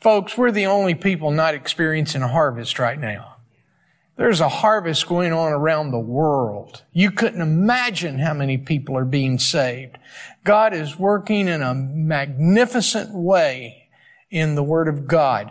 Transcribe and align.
Folks, 0.00 0.38
we're 0.38 0.52
the 0.52 0.66
only 0.66 0.94
people 0.94 1.32
not 1.32 1.54
experiencing 1.54 2.22
a 2.22 2.28
harvest 2.28 2.78
right 2.78 2.98
now. 2.98 3.36
There's 4.16 4.40
a 4.40 4.48
harvest 4.48 5.08
going 5.08 5.32
on 5.32 5.52
around 5.52 5.90
the 5.90 5.98
world. 5.98 6.82
You 6.92 7.10
couldn't 7.10 7.40
imagine 7.40 8.18
how 8.18 8.34
many 8.34 8.58
people 8.58 8.96
are 8.96 9.04
being 9.04 9.38
saved. 9.38 9.98
God 10.44 10.72
is 10.72 10.98
working 10.98 11.48
in 11.48 11.62
a 11.62 11.74
magnificent 11.74 13.12
way 13.12 13.88
in 14.30 14.54
the 14.54 14.62
Word 14.62 14.88
of 14.88 15.06
God. 15.06 15.50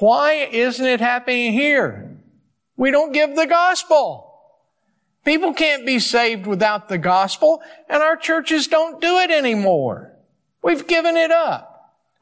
Why 0.00 0.32
isn't 0.32 0.84
it 0.84 1.00
happening 1.00 1.52
here? 1.52 2.16
We 2.76 2.92
don't 2.92 3.12
give 3.12 3.34
the 3.34 3.46
gospel. 3.46 4.32
People 5.24 5.54
can't 5.54 5.84
be 5.84 5.98
saved 5.98 6.46
without 6.46 6.88
the 6.88 6.98
gospel, 6.98 7.62
and 7.88 8.02
our 8.02 8.16
churches 8.16 8.68
don't 8.68 9.00
do 9.00 9.18
it 9.18 9.30
anymore. 9.30 10.12
We've 10.62 10.86
given 10.86 11.16
it 11.16 11.32
up. 11.32 11.67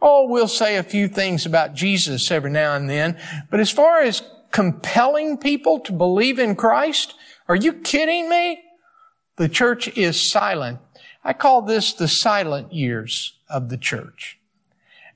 Oh, 0.01 0.27
we'll 0.29 0.49
say 0.49 0.77
a 0.77 0.83
few 0.83 1.09
things 1.09 1.47
about 1.47 1.75
Jesus 1.75 2.31
every 2.31 2.51
now 2.51 2.75
and 2.75 2.89
then, 2.89 3.19
but 3.51 3.61
as 3.61 3.71
far 3.71 4.01
as 4.01 4.23
compelling 4.51 5.39
people 5.39 5.81
to 5.81 5.93
believe 5.93 6.39
in 6.39 6.55
Christ, 6.55 7.15
are 7.49 7.57
you 7.57 7.73
kidding 7.73 8.29
me? 8.29 8.63
The 9.37 9.49
church 9.49 9.89
is 9.97 10.21
silent. 10.21 10.79
I 11.25 11.33
call 11.33 11.63
this 11.63 11.93
the 11.93 12.09
silent 12.09 12.73
years 12.73 13.35
of 13.49 13.69
the 13.69 13.77
church. 13.77 14.39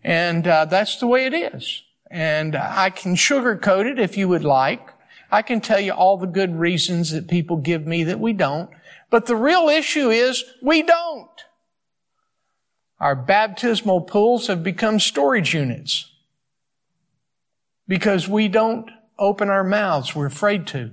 And 0.03 0.47
uh, 0.47 0.65
that's 0.65 0.97
the 0.99 1.07
way 1.07 1.27
it 1.27 1.35
is. 1.35 1.83
And 2.11 2.57
I 2.57 2.91
can 2.91 3.15
sugarcoat 3.15 3.87
it 3.87 3.99
if 4.01 4.17
you 4.17 4.29
would 4.29 4.45
like. 4.45 4.89
I 5.31 5.43
can 5.43 5.61
tell 5.61 5.79
you 5.79 5.93
all 5.93 6.17
the 6.17 6.27
good 6.27 6.57
reasons 6.57 7.13
that 7.13 7.29
people 7.29 7.57
give 7.57 7.87
me 7.87 8.03
that 8.05 8.19
we 8.19 8.33
don't. 8.33 8.71
But 9.11 9.27
the 9.27 9.37
real 9.37 9.69
issue 9.69 10.11
is 10.11 10.45
we 10.61 10.83
don't. 10.83 11.29
Our 13.01 13.17
baptismal 13.17 14.03
pools 14.03 14.49
have 14.49 14.63
become 14.63 15.01
storage 15.01 15.55
units 15.55 16.13
because 17.89 18.29
we 18.29 18.47
don't 18.49 18.91
open 19.19 19.49
our 19.49 19.65
mouths. 19.65 20.15
We're 20.15 20.27
afraid 20.27 20.67
to. 20.69 20.93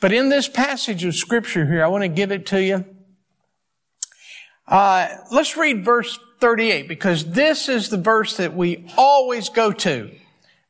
But 0.00 0.12
in 0.12 0.28
this 0.28 0.48
passage 0.48 1.04
of 1.04 1.14
scripture 1.14 1.66
here, 1.66 1.84
I 1.84 1.88
want 1.88 2.02
to 2.02 2.08
give 2.08 2.32
it 2.32 2.46
to 2.46 2.62
you. 2.62 2.84
Uh, 4.66 5.08
let's 5.30 5.56
read 5.56 5.84
verse 5.84 6.18
38 6.40 6.88
because 6.88 7.32
this 7.32 7.68
is 7.68 7.88
the 7.88 7.98
verse 7.98 8.36
that 8.36 8.54
we 8.54 8.86
always 8.96 9.48
go 9.48 9.72
to 9.72 10.10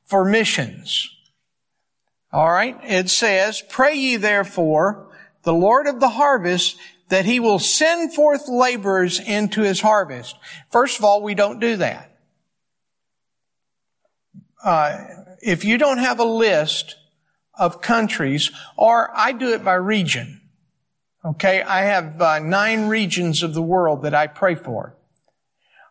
for 0.05 0.24
missions. 0.24 1.08
All 2.33 2.50
right. 2.50 2.78
It 2.83 3.08
says, 3.08 3.62
pray 3.68 3.94
ye 3.94 4.16
therefore 4.16 5.08
the 5.42 5.55
Lord 5.55 5.86
of 5.86 6.00
the 6.00 6.10
harvest 6.10 6.77
that 7.11 7.25
he 7.25 7.39
will 7.39 7.58
send 7.58 8.14
forth 8.14 8.48
laborers 8.48 9.20
into 9.20 9.62
his 9.62 9.80
harvest. 9.80 10.36
First 10.70 10.98
of 10.98 11.05
all, 11.05 11.22
we 11.22 11.34
don't 11.34 11.61
do 11.61 11.77
that. 11.77 12.17
Uh, 14.64 14.98
if 15.42 15.64
you 15.64 15.78
don't 15.78 15.98
have 15.98 16.19
a 16.19 16.25
list 16.25 16.97
of 17.58 17.83
countries, 17.83 18.50
or 18.77 19.11
I 19.14 19.33
do 19.33 19.52
it 19.52 19.64
by 19.64 19.75
region. 19.75 20.41
Okay, 21.25 21.61
I 21.61 21.83
have 21.83 22.20
uh, 22.22 22.39
nine 22.39 22.89
regions 22.89 23.42
of 23.42 23.52
the 23.52 23.62
world 23.62 24.02
that 24.02 24.14
I 24.14 24.27
pray 24.27 24.55
for 24.55 24.97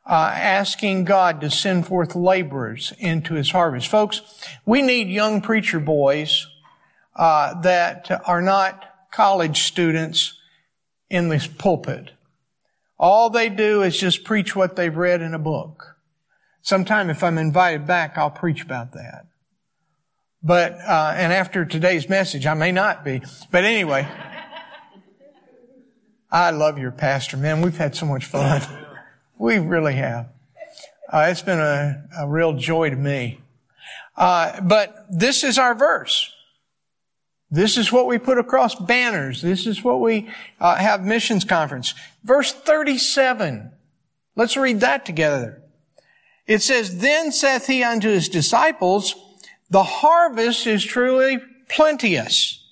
uh, 0.09 0.31
asking 0.33 1.05
God 1.05 1.41
to 1.41 1.51
send 1.51 1.85
forth 1.85 2.15
laborers 2.15 2.93
into 2.97 3.35
his 3.35 3.51
harvest. 3.51 3.87
Folks, 3.87 4.21
we 4.65 4.81
need 4.81 5.07
young 5.09 5.41
preacher 5.41 5.79
boys 5.79 6.47
uh, 7.15 7.61
that 7.61 8.09
are 8.25 8.41
not 8.41 8.85
college 9.11 9.63
students 9.63 10.38
in 11.09 11.29
this 11.29 11.47
pulpit. 11.47 12.11
All 12.97 13.29
they 13.29 13.49
do 13.49 13.81
is 13.81 13.97
just 13.97 14.23
preach 14.23 14.55
what 14.55 14.75
they've 14.75 14.95
read 14.95 15.21
in 15.21 15.33
a 15.33 15.39
book. 15.39 15.95
Sometime 16.61 17.09
if 17.09 17.23
I'm 17.23 17.37
invited 17.37 17.87
back, 17.87 18.17
I'll 18.17 18.29
preach 18.29 18.61
about 18.61 18.91
that. 18.93 19.25
But, 20.43 20.73
uh, 20.73 21.13
and 21.15 21.33
after 21.33 21.65
today's 21.65 22.07
message, 22.09 22.45
I 22.45 22.53
may 22.53 22.71
not 22.71 23.03
be. 23.03 23.21
But 23.51 23.65
anyway, 23.65 24.07
I 26.31 26.51
love 26.51 26.77
your 26.77 26.91
pastor, 26.91 27.37
man. 27.37 27.61
We've 27.61 27.77
had 27.77 27.95
so 27.95 28.05
much 28.05 28.25
fun. 28.25 28.61
We 29.39 29.57
really 29.57 29.95
have. 29.95 30.27
Uh, 31.07 31.29
it's 31.31 31.41
been 31.41 31.61
a, 31.61 32.03
a, 32.19 32.27
real 32.27 32.53
joy 32.53 32.89
to 32.89 32.95
me. 32.97 33.39
Uh, 34.17 34.59
but 34.59 35.05
this 35.09 35.45
is 35.45 35.57
our 35.57 35.73
verse. 35.73 36.33
This 37.51 37.77
is 37.77 37.91
what 37.91 38.05
we 38.05 38.17
put 38.17 38.37
across 38.37 38.75
banners. 38.75 39.41
This 39.41 39.65
is 39.65 39.83
what 39.83 40.01
we 40.01 40.29
uh, 40.59 40.75
have 40.75 41.03
missions 41.03 41.43
conference. 41.43 41.93
Verse 42.23 42.51
37. 42.51 43.71
Let's 44.35 44.55
read 44.55 44.81
that 44.81 45.05
together. 45.05 45.63
It 46.45 46.61
says, 46.61 46.99
Then 46.99 47.31
saith 47.31 47.67
he 47.67 47.83
unto 47.83 48.09
his 48.09 48.29
disciples, 48.29 49.15
The 49.69 49.83
harvest 49.83 50.67
is 50.67 50.83
truly 50.83 51.39
plenteous, 51.69 52.63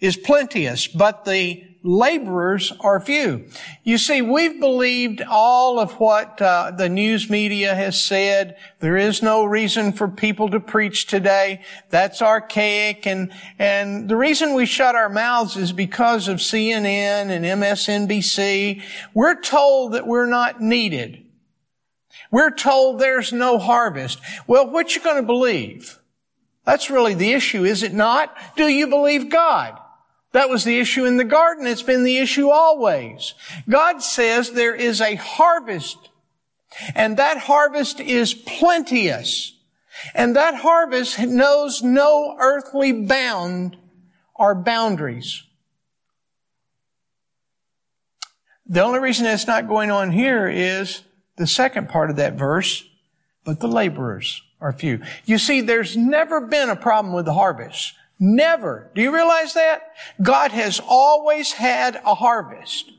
is 0.00 0.16
plenteous, 0.16 0.86
but 0.86 1.24
the 1.24 1.64
laborers 1.82 2.72
are 2.80 3.00
few. 3.00 3.46
You 3.82 3.98
see, 3.98 4.22
we've 4.22 4.60
believed 4.60 5.22
all 5.28 5.78
of 5.78 5.92
what 5.92 6.40
uh, 6.40 6.70
the 6.70 6.88
news 6.88 7.28
media 7.28 7.74
has 7.74 8.00
said. 8.00 8.56
There 8.80 8.96
is 8.96 9.22
no 9.22 9.44
reason 9.44 9.92
for 9.92 10.08
people 10.08 10.48
to 10.50 10.60
preach 10.60 11.06
today. 11.06 11.62
That's 11.90 12.22
archaic. 12.22 13.06
And, 13.06 13.32
and 13.58 14.08
the 14.08 14.16
reason 14.16 14.54
we 14.54 14.66
shut 14.66 14.94
our 14.94 15.08
mouths 15.08 15.56
is 15.56 15.72
because 15.72 16.28
of 16.28 16.38
CNN 16.38 17.30
and 17.30 17.44
MSNBC. 17.44 18.82
We're 19.14 19.40
told 19.40 19.92
that 19.92 20.06
we're 20.06 20.26
not 20.26 20.60
needed. 20.60 21.24
We're 22.30 22.54
told 22.54 22.98
there's 22.98 23.32
no 23.32 23.58
harvest. 23.58 24.20
Well, 24.46 24.70
what 24.70 24.94
you 24.94 25.02
going 25.02 25.16
to 25.16 25.22
believe? 25.22 25.98
That's 26.64 26.90
really 26.90 27.14
the 27.14 27.32
issue, 27.32 27.64
is 27.64 27.82
it 27.82 27.92
not? 27.92 28.36
Do 28.56 28.68
you 28.68 28.86
believe 28.86 29.28
God? 29.28 29.78
That 30.32 30.48
was 30.48 30.64
the 30.64 30.78
issue 30.78 31.04
in 31.04 31.18
the 31.18 31.24
garden. 31.24 31.66
It's 31.66 31.82
been 31.82 32.04
the 32.04 32.18
issue 32.18 32.50
always. 32.50 33.34
God 33.68 34.02
says 34.02 34.52
there 34.52 34.74
is 34.74 35.00
a 35.00 35.14
harvest 35.16 36.10
and 36.94 37.16
that 37.16 37.38
harvest 37.38 38.00
is 38.00 38.34
plenteous. 38.34 39.54
And 40.14 40.34
that 40.36 40.56
harvest 40.56 41.18
knows 41.20 41.82
no 41.82 42.36
earthly 42.38 42.92
bound 42.92 43.76
or 44.34 44.54
boundaries. 44.54 45.44
The 48.66 48.82
only 48.82 49.00
reason 49.00 49.24
that's 49.24 49.46
not 49.46 49.68
going 49.68 49.90
on 49.90 50.12
here 50.12 50.48
is 50.48 51.02
the 51.36 51.46
second 51.46 51.88
part 51.88 52.10
of 52.10 52.16
that 52.16 52.34
verse, 52.34 52.84
but 53.44 53.60
the 53.60 53.68
laborers 53.68 54.42
are 54.60 54.72
few. 54.72 55.02
You 55.26 55.38
see, 55.38 55.60
there's 55.60 55.96
never 55.96 56.40
been 56.40 56.70
a 56.70 56.76
problem 56.76 57.12
with 57.12 57.26
the 57.26 57.34
harvest. 57.34 57.94
Never. 58.24 58.88
Do 58.94 59.02
you 59.02 59.12
realize 59.12 59.54
that? 59.54 59.94
God 60.22 60.52
has 60.52 60.80
always 60.86 61.50
had 61.50 62.00
a 62.06 62.14
harvest. 62.14 62.92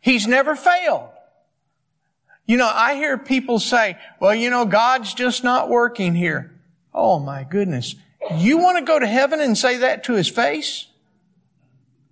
He's 0.00 0.26
never 0.26 0.56
failed. 0.56 1.10
You 2.46 2.56
know, 2.56 2.70
I 2.72 2.94
hear 2.94 3.18
people 3.18 3.58
say, 3.58 3.98
well, 4.20 4.34
you 4.34 4.48
know, 4.48 4.64
God's 4.64 5.12
just 5.12 5.44
not 5.44 5.68
working 5.68 6.14
here. 6.14 6.58
Oh 6.94 7.18
my 7.18 7.44
goodness. 7.44 7.94
You 8.34 8.56
want 8.56 8.78
to 8.78 8.84
go 8.84 8.98
to 8.98 9.06
heaven 9.06 9.38
and 9.38 9.56
say 9.56 9.76
that 9.76 10.02
to 10.04 10.14
his 10.14 10.30
face? 10.30 10.86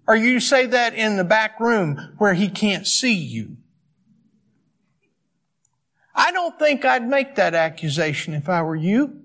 Or 0.07 0.15
you 0.15 0.39
say 0.39 0.67
that 0.67 0.93
in 0.93 1.17
the 1.17 1.25
back 1.25 1.59
room 1.61 2.17
where 2.19 2.35
he 2.35 2.51
can't 2.51 2.87
see 2.87 3.15
you? 3.15 3.57
I 6.15 6.33
don't 6.33 6.59
think 6.59 6.85
I'd 6.85 7.09
make 7.09 7.37
that 7.37 7.55
accusation 7.55 8.35
if 8.35 8.47
I 8.47 8.61
were 8.61 8.77
you. 8.77 9.18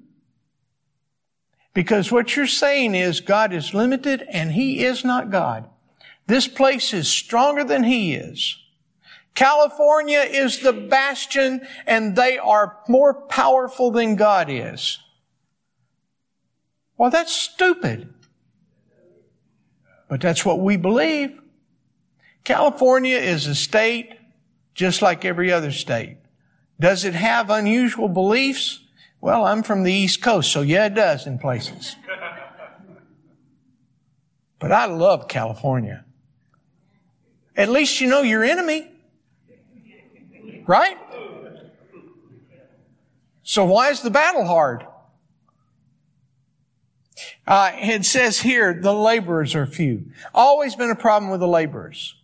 Because 1.73 2.11
what 2.11 2.35
you're 2.35 2.47
saying 2.47 2.95
is 2.95 3.19
God 3.19 3.53
is 3.53 3.73
limited 3.73 4.21
and 4.29 4.51
He 4.51 4.83
is 4.83 5.03
not 5.03 5.31
God. 5.31 5.69
This 6.27 6.47
place 6.47 6.93
is 6.93 7.07
stronger 7.07 7.63
than 7.63 7.83
He 7.83 8.13
is. 8.13 8.57
California 9.35 10.19
is 10.19 10.59
the 10.59 10.73
bastion 10.73 11.65
and 11.87 12.15
they 12.15 12.37
are 12.37 12.77
more 12.87 13.13
powerful 13.13 13.89
than 13.89 14.15
God 14.15 14.47
is. 14.49 14.99
Well, 16.97 17.09
that's 17.09 17.35
stupid. 17.35 18.13
But 20.07 20.21
that's 20.21 20.45
what 20.45 20.59
we 20.59 20.77
believe. 20.77 21.39
California 22.43 23.17
is 23.17 23.47
a 23.47 23.55
state 23.55 24.13
just 24.75 25.01
like 25.01 25.25
every 25.25 25.51
other 25.51 25.71
state. 25.71 26.17
Does 26.79 27.05
it 27.05 27.13
have 27.15 27.49
unusual 27.49 28.09
beliefs? 28.09 28.82
Well, 29.23 29.45
I'm 29.45 29.63
from 29.63 29.83
the 29.83 29.93
East 29.93 30.21
Coast, 30.21 30.51
so 30.51 30.63
yeah, 30.63 30.87
it 30.87 30.95
does 30.95 31.25
in 31.27 31.39
places. 31.39 31.95
But 34.59 34.73
I 34.73 34.87
love 34.87 35.29
California. 35.29 36.03
At 37.55 37.69
least 37.69 38.01
you 38.01 38.09
know 38.09 38.21
your 38.21 38.43
enemy. 38.43 38.91
Right? 40.67 40.97
So 43.43 43.63
why 43.63 43.91
is 43.91 44.01
the 44.01 44.09
battle 44.09 44.45
hard? 44.45 44.85
Uh, 47.47 47.71
it 47.75 48.03
says 48.03 48.41
here, 48.41 48.73
the 48.73 48.93
laborers 48.93 49.55
are 49.55 49.65
few. 49.65 50.11
Always 50.33 50.75
been 50.75 50.89
a 50.89 50.97
problem 50.97 51.31
with 51.31 51.39
the 51.39 51.47
laborers. 51.47 52.15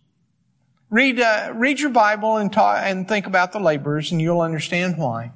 Read, 0.90 1.18
uh, 1.18 1.54
read 1.54 1.80
your 1.80 1.88
Bible 1.88 2.36
and, 2.36 2.52
talk, 2.52 2.82
and 2.82 3.08
think 3.08 3.26
about 3.26 3.52
the 3.52 3.60
laborers 3.60 4.12
and 4.12 4.20
you'll 4.20 4.42
understand 4.42 4.98
why. 4.98 5.32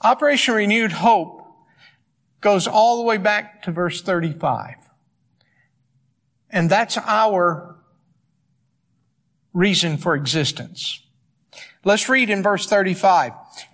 Operation 0.00 0.54
Renewed 0.54 0.92
Hope 0.92 1.44
goes 2.40 2.66
all 2.66 2.98
the 2.98 3.02
way 3.02 3.18
back 3.18 3.62
to 3.62 3.72
verse 3.72 4.00
35. 4.02 4.76
And 6.50 6.70
that's 6.70 6.96
our 6.98 7.76
reason 9.52 9.98
for 9.98 10.14
existence. 10.14 11.02
Let's 11.84 12.08
read 12.08 12.30
in 12.30 12.42
verse 12.42 12.66
35. 12.66 13.32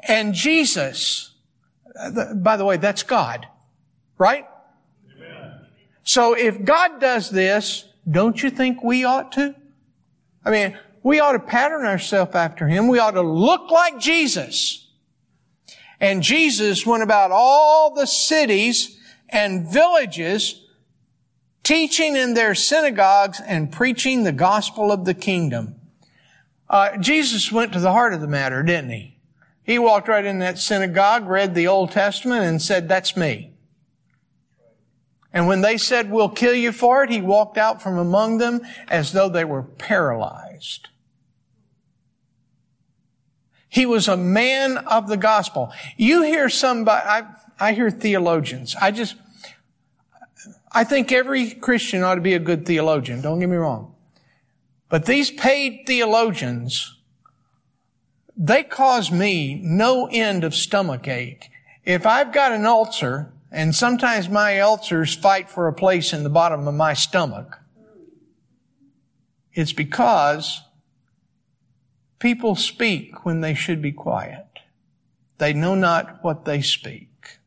And 0.09 0.35
Jesus, 0.35 1.35
uh, 1.99 2.35
by 2.35 2.56
the 2.56 2.65
way, 2.65 2.76
that's 2.79 3.03
God, 3.03 3.47
right? 4.19 4.47
Amen. 5.17 5.67
So 6.03 6.35
if 6.35 6.65
God 6.65 7.00
does 7.00 7.31
this, 7.31 7.88
don't 8.11 8.43
you 8.43 8.50
think 8.50 8.82
we 8.82 9.05
ought 9.05 9.32
to? 9.32 9.55
I 10.44 10.50
mean, 10.50 10.79
we 11.03 11.21
ought 11.21 11.32
to 11.32 11.38
pattern 11.38 11.85
ourselves 11.85 12.35
after 12.35 12.67
Him. 12.67 12.88
We 12.88 12.99
ought 12.99 13.12
to 13.12 13.23
look 13.23 13.71
like 13.71 13.99
Jesus. 13.99 14.84
And 16.05 16.23
Jesus 16.23 16.85
went 16.85 17.03
about 17.03 17.31
all 17.33 17.95
the 17.95 18.06
cities 18.06 19.01
and 19.31 19.67
villages 19.67 20.61
teaching 21.62 22.15
in 22.15 22.35
their 22.35 22.55
synagogues 22.55 23.41
and 23.41 23.73
preaching 23.73 24.23
the 24.23 24.31
gospel 24.31 24.93
of 24.93 25.06
the 25.06 25.15
kingdom. 25.15 25.77
Uh, 26.69 26.99
Jesus 26.99 27.51
went 27.51 27.73
to 27.73 27.81
the 27.81 27.93
heart 27.93 28.12
of 28.12 28.21
the 28.21 28.29
matter, 28.29 28.62
didn't 28.62 28.91
he? 28.91 29.17
He 29.62 29.79
walked 29.79 30.09
right 30.09 30.27
in 30.27 30.41
that 30.41 30.59
synagogue, 30.59 31.27
read 31.27 31.55
the 31.55 31.69
Old 31.69 31.93
Testament, 31.93 32.45
and 32.45 32.61
said, 32.61 32.87
that's 32.87 33.17
me. 33.17 33.55
And 35.33 35.47
when 35.47 35.62
they 35.62 35.79
said, 35.79 36.11
we'll 36.11 36.29
kill 36.29 36.55
you 36.55 36.73
for 36.73 37.03
it, 37.03 37.09
he 37.09 37.23
walked 37.23 37.57
out 37.57 37.81
from 37.81 37.97
among 37.97 38.37
them 38.37 38.61
as 38.89 39.12
though 39.12 39.31
they 39.31 39.47
were 39.47 39.62
paralyzed. 39.62 40.91
He 43.75 43.87
was 43.87 44.06
a 44.06 44.17
man 44.17 44.79
of 44.79 45.09
the 45.09 45.17
gospel. 45.17 45.73
You 45.97 46.23
hear 46.23 46.49
somebody, 46.49 47.05
I, 47.05 47.25
I 47.59 47.73
hear 47.73 47.91
theologians. 47.91 48.76
I 48.81 48.93
just, 48.93 49.17
I 50.71 50.85
think 50.85 51.11
every 51.11 51.50
Christian 51.50 52.05
ought 52.05 52.15
to 52.15 52.21
be 52.21 52.35
a 52.35 52.38
good 52.38 52.67
theologian. 52.67 53.21
Don't 53.21 53.41
get 53.41 53.49
me 53.49 53.56
wrong. 53.56 53.93
But 54.88 55.06
these 55.06 55.32
paid 55.32 55.87
theologians, 55.88 56.97
they 58.37 58.62
cause 58.62 59.11
me 59.11 59.61
no 59.61 60.06
end 60.06 60.44
of 60.44 60.55
stomach 60.55 61.09
ache. 61.09 61.50
If 61.85 62.06
I've 62.06 62.32
got 62.32 62.53
an 62.53 62.67
ulcer, 62.67 63.32
and 63.50 63.75
sometimes 63.75 64.29
my 64.29 64.61
ulcers 64.61 65.17
fight 65.17 65.50
for 65.50 65.67
a 65.67 65.73
place 65.73 66.12
in 66.12 66.23
the 66.23 66.31
bottom 66.31 66.69
of 66.69 66.75
my 66.75 66.94
stomach, 66.94 67.59
it's 69.53 69.73
because 69.73 70.62
people 72.19 72.56
speak 72.56 73.25
when 73.25 73.40
they 73.40 73.55
should 73.55 73.82
be 73.82 73.93
quiet. 73.93 74.46
They 75.38 75.52
know 75.52 75.75
not 75.75 76.22
what 76.22 76.44
they 76.44 76.62
speak. 76.62 77.38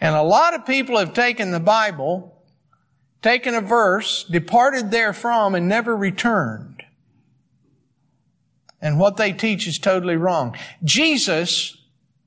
And 0.00 0.16
a 0.16 0.22
lot 0.22 0.54
of 0.54 0.66
people 0.66 0.98
have 0.98 1.14
taken 1.14 1.50
the 1.50 1.60
Bible, 1.60 2.42
taken 3.22 3.54
a 3.54 3.60
verse, 3.60 4.24
departed 4.24 4.90
therefrom, 4.90 5.54
and 5.54 5.68
never 5.68 5.96
returned. 5.96 6.82
And 8.80 8.98
what 8.98 9.16
they 9.16 9.32
teach 9.32 9.68
is 9.68 9.78
totally 9.78 10.16
wrong. 10.16 10.56
Jesus 10.82 11.76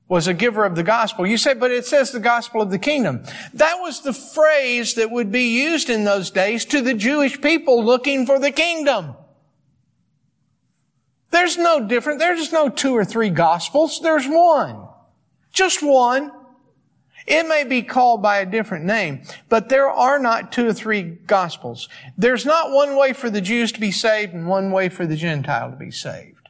was 0.08 0.28
a 0.28 0.34
giver 0.34 0.64
of 0.64 0.76
the 0.76 0.82
gospel. 0.82 1.26
You 1.26 1.36
say, 1.36 1.52
but 1.54 1.70
it 1.70 1.84
says 1.84 2.12
the 2.12 2.20
gospel 2.20 2.62
of 2.62 2.70
the 2.70 2.78
kingdom. 2.78 3.24
That 3.52 3.76
was 3.80 4.02
the 4.02 4.12
phrase 4.12 4.94
that 4.94 5.10
would 5.10 5.32
be 5.32 5.58
used 5.60 5.90
in 5.90 6.04
those 6.04 6.30
days 6.30 6.64
to 6.66 6.80
the 6.80 6.94
Jewish 6.94 7.40
people 7.40 7.84
looking 7.84 8.24
for 8.24 8.38
the 8.38 8.52
kingdom. 8.52 9.16
There's 11.46 11.58
no 11.58 11.86
different. 11.86 12.18
There's 12.18 12.50
no 12.50 12.68
two 12.68 12.96
or 12.96 13.04
three 13.04 13.30
gospels. 13.30 14.00
There's 14.00 14.26
one. 14.26 14.88
Just 15.52 15.80
one. 15.80 16.32
It 17.24 17.46
may 17.46 17.62
be 17.62 17.82
called 17.82 18.20
by 18.20 18.38
a 18.38 18.46
different 18.46 18.84
name, 18.84 19.22
but 19.48 19.68
there 19.68 19.88
are 19.88 20.18
not 20.18 20.50
two 20.50 20.66
or 20.66 20.72
three 20.72 21.02
gospels. 21.02 21.88
There's 22.18 22.44
not 22.44 22.72
one 22.72 22.96
way 22.96 23.12
for 23.12 23.30
the 23.30 23.40
Jews 23.40 23.70
to 23.70 23.80
be 23.80 23.92
saved 23.92 24.34
and 24.34 24.48
one 24.48 24.72
way 24.72 24.88
for 24.88 25.06
the 25.06 25.14
Gentile 25.14 25.70
to 25.70 25.76
be 25.76 25.92
saved. 25.92 26.48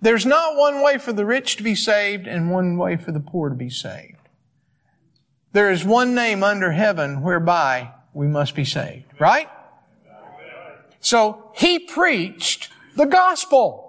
There's 0.00 0.26
not 0.26 0.56
one 0.56 0.82
way 0.82 0.98
for 0.98 1.12
the 1.12 1.24
rich 1.24 1.54
to 1.54 1.62
be 1.62 1.76
saved 1.76 2.26
and 2.26 2.50
one 2.50 2.76
way 2.76 2.96
for 2.96 3.12
the 3.12 3.20
poor 3.20 3.48
to 3.48 3.54
be 3.54 3.70
saved. 3.70 4.28
There 5.52 5.70
is 5.70 5.84
one 5.84 6.16
name 6.16 6.42
under 6.42 6.72
heaven 6.72 7.22
whereby 7.22 7.92
we 8.12 8.26
must 8.26 8.56
be 8.56 8.64
saved, 8.64 9.04
right? 9.20 9.48
So 10.98 11.52
he 11.54 11.78
preached 11.78 12.71
the 12.96 13.06
gospel. 13.06 13.88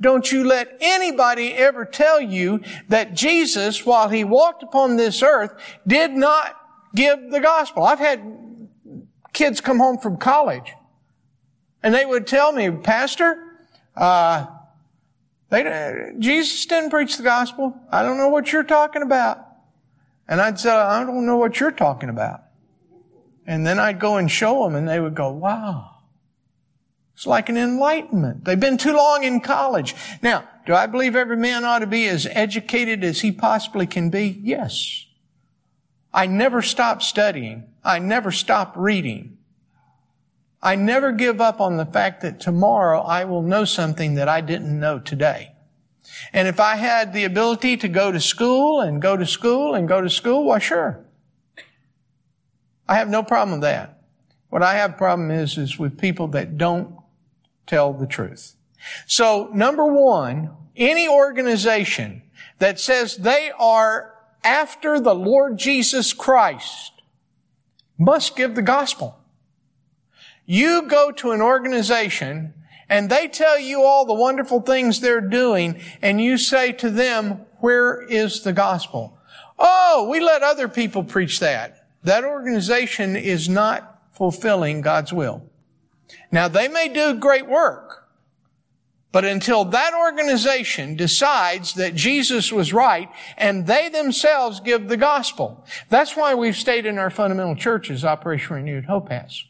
Don't 0.00 0.30
you 0.30 0.44
let 0.44 0.76
anybody 0.80 1.54
ever 1.54 1.84
tell 1.84 2.20
you 2.20 2.60
that 2.88 3.14
Jesus, 3.14 3.84
while 3.84 4.08
he 4.08 4.22
walked 4.22 4.62
upon 4.62 4.96
this 4.96 5.22
earth, 5.22 5.52
did 5.86 6.12
not 6.12 6.54
give 6.94 7.30
the 7.30 7.40
gospel. 7.40 7.82
I've 7.82 7.98
had 7.98 8.22
kids 9.32 9.60
come 9.60 9.78
home 9.78 9.98
from 9.98 10.16
college 10.16 10.72
and 11.82 11.94
they 11.94 12.04
would 12.04 12.26
tell 12.26 12.52
me, 12.52 12.70
Pastor, 12.70 13.42
uh, 13.96 14.46
they, 15.50 16.12
Jesus 16.18 16.66
didn't 16.66 16.90
preach 16.90 17.16
the 17.16 17.22
gospel. 17.22 17.74
I 17.90 18.02
don't 18.02 18.18
know 18.18 18.28
what 18.28 18.52
you're 18.52 18.64
talking 18.64 19.02
about. 19.02 19.44
And 20.28 20.40
I'd 20.40 20.60
say, 20.60 20.70
I 20.70 21.04
don't 21.04 21.24
know 21.24 21.36
what 21.36 21.58
you're 21.58 21.72
talking 21.72 22.08
about. 22.08 22.42
And 23.46 23.66
then 23.66 23.78
I'd 23.78 23.98
go 23.98 24.16
and 24.16 24.30
show 24.30 24.64
them 24.64 24.74
and 24.74 24.86
they 24.86 25.00
would 25.00 25.14
go, 25.14 25.30
wow. 25.30 25.87
It's 27.18 27.26
like 27.26 27.48
an 27.48 27.56
enlightenment. 27.56 28.44
They've 28.44 28.60
been 28.60 28.78
too 28.78 28.96
long 28.96 29.24
in 29.24 29.40
college. 29.40 29.96
Now, 30.22 30.48
do 30.66 30.72
I 30.72 30.86
believe 30.86 31.16
every 31.16 31.36
man 31.36 31.64
ought 31.64 31.80
to 31.80 31.86
be 31.88 32.06
as 32.06 32.28
educated 32.30 33.02
as 33.02 33.22
he 33.22 33.32
possibly 33.32 33.88
can 33.88 34.08
be? 34.08 34.38
Yes. 34.40 35.04
I 36.14 36.26
never 36.26 36.62
stop 36.62 37.02
studying. 37.02 37.64
I 37.82 37.98
never 37.98 38.30
stop 38.30 38.74
reading. 38.76 39.36
I 40.62 40.76
never 40.76 41.10
give 41.10 41.40
up 41.40 41.60
on 41.60 41.76
the 41.76 41.86
fact 41.86 42.20
that 42.20 42.38
tomorrow 42.38 43.00
I 43.00 43.24
will 43.24 43.42
know 43.42 43.64
something 43.64 44.14
that 44.14 44.28
I 44.28 44.40
didn't 44.40 44.78
know 44.78 45.00
today. 45.00 45.56
And 46.32 46.46
if 46.46 46.60
I 46.60 46.76
had 46.76 47.12
the 47.12 47.24
ability 47.24 47.78
to 47.78 47.88
go 47.88 48.12
to 48.12 48.20
school 48.20 48.80
and 48.80 49.02
go 49.02 49.16
to 49.16 49.26
school 49.26 49.74
and 49.74 49.88
go 49.88 50.00
to 50.00 50.08
school, 50.08 50.44
why 50.44 50.60
sure. 50.60 51.04
I 52.88 52.94
have 52.94 53.08
no 53.08 53.24
problem 53.24 53.58
with 53.58 53.62
that. 53.62 54.04
What 54.50 54.62
I 54.62 54.74
have 54.74 54.96
problem 54.96 55.32
is, 55.32 55.58
is 55.58 55.80
with 55.80 55.98
people 55.98 56.28
that 56.28 56.56
don't 56.56 56.94
tell 57.68 57.92
the 57.92 58.06
truth. 58.06 58.56
So 59.06 59.50
number 59.52 59.86
one, 59.86 60.50
any 60.76 61.08
organization 61.08 62.22
that 62.58 62.80
says 62.80 63.18
they 63.18 63.52
are 63.58 64.14
after 64.42 64.98
the 64.98 65.14
Lord 65.14 65.58
Jesus 65.58 66.12
Christ 66.12 66.92
must 67.98 68.36
give 68.36 68.54
the 68.54 68.62
gospel. 68.62 69.18
You 70.46 70.82
go 70.88 71.12
to 71.12 71.32
an 71.32 71.42
organization 71.42 72.54
and 72.88 73.10
they 73.10 73.28
tell 73.28 73.58
you 73.58 73.82
all 73.82 74.06
the 74.06 74.14
wonderful 74.14 74.60
things 74.60 75.00
they're 75.00 75.20
doing 75.20 75.80
and 76.00 76.20
you 76.20 76.38
say 76.38 76.72
to 76.72 76.90
them, 76.90 77.44
where 77.58 78.00
is 78.02 78.42
the 78.42 78.52
gospel? 78.52 79.18
Oh, 79.58 80.08
we 80.10 80.20
let 80.20 80.42
other 80.42 80.68
people 80.68 81.04
preach 81.04 81.40
that. 81.40 81.86
That 82.04 82.24
organization 82.24 83.16
is 83.16 83.48
not 83.48 84.00
fulfilling 84.12 84.80
God's 84.80 85.12
will. 85.12 85.42
Now 86.30 86.48
they 86.48 86.68
may 86.68 86.88
do 86.88 87.14
great 87.14 87.46
work, 87.46 88.08
but 89.10 89.24
until 89.24 89.64
that 89.66 89.94
organization 89.94 90.96
decides 90.96 91.74
that 91.74 91.94
Jesus 91.94 92.52
was 92.52 92.72
right 92.72 93.08
and 93.36 93.66
they 93.66 93.88
themselves 93.88 94.60
give 94.60 94.88
the 94.88 94.96
gospel, 94.96 95.64
that's 95.88 96.16
why 96.16 96.34
we've 96.34 96.56
stayed 96.56 96.86
in 96.86 96.98
our 96.98 97.10
fundamental 97.10 97.56
churches, 97.56 98.04
Operation 98.04 98.56
Renewed 98.56 98.84
Hope 98.84 99.08
has. 99.08 99.44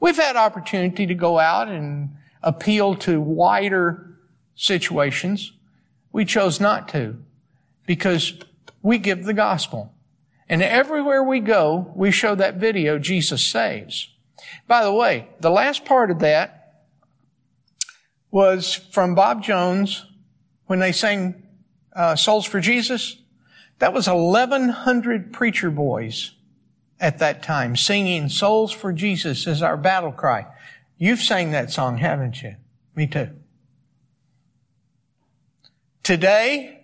We've 0.00 0.16
had 0.16 0.36
opportunity 0.36 1.06
to 1.06 1.14
go 1.14 1.38
out 1.38 1.68
and 1.68 2.16
appeal 2.42 2.94
to 2.96 3.20
wider 3.20 4.16
situations. 4.54 5.52
We 6.12 6.24
chose 6.24 6.60
not 6.60 6.88
to 6.88 7.18
because 7.86 8.34
we 8.82 8.98
give 8.98 9.24
the 9.24 9.34
gospel. 9.34 9.92
And 10.48 10.62
everywhere 10.62 11.22
we 11.22 11.40
go, 11.40 11.92
we 11.94 12.10
show 12.10 12.34
that 12.36 12.54
video, 12.54 12.98
Jesus 12.98 13.42
saves. 13.42 14.14
By 14.66 14.84
the 14.84 14.92
way, 14.92 15.28
the 15.40 15.50
last 15.50 15.84
part 15.84 16.10
of 16.10 16.20
that 16.20 16.84
was 18.30 18.74
from 18.74 19.14
Bob 19.14 19.42
Jones 19.42 20.04
when 20.66 20.78
they 20.78 20.92
sang 20.92 21.42
uh, 21.94 22.16
Souls 22.16 22.44
for 22.44 22.60
Jesus. 22.60 23.16
That 23.78 23.92
was 23.92 24.08
1,100 24.08 25.32
preacher 25.32 25.70
boys 25.70 26.32
at 27.00 27.18
that 27.18 27.42
time 27.42 27.76
singing 27.76 28.28
Souls 28.28 28.72
for 28.72 28.92
Jesus 28.92 29.46
as 29.46 29.62
our 29.62 29.76
battle 29.76 30.12
cry. 30.12 30.46
You've 30.96 31.20
sang 31.20 31.52
that 31.52 31.70
song, 31.70 31.98
haven't 31.98 32.42
you? 32.42 32.56
Me 32.94 33.06
too. 33.06 33.30
Today, 36.02 36.80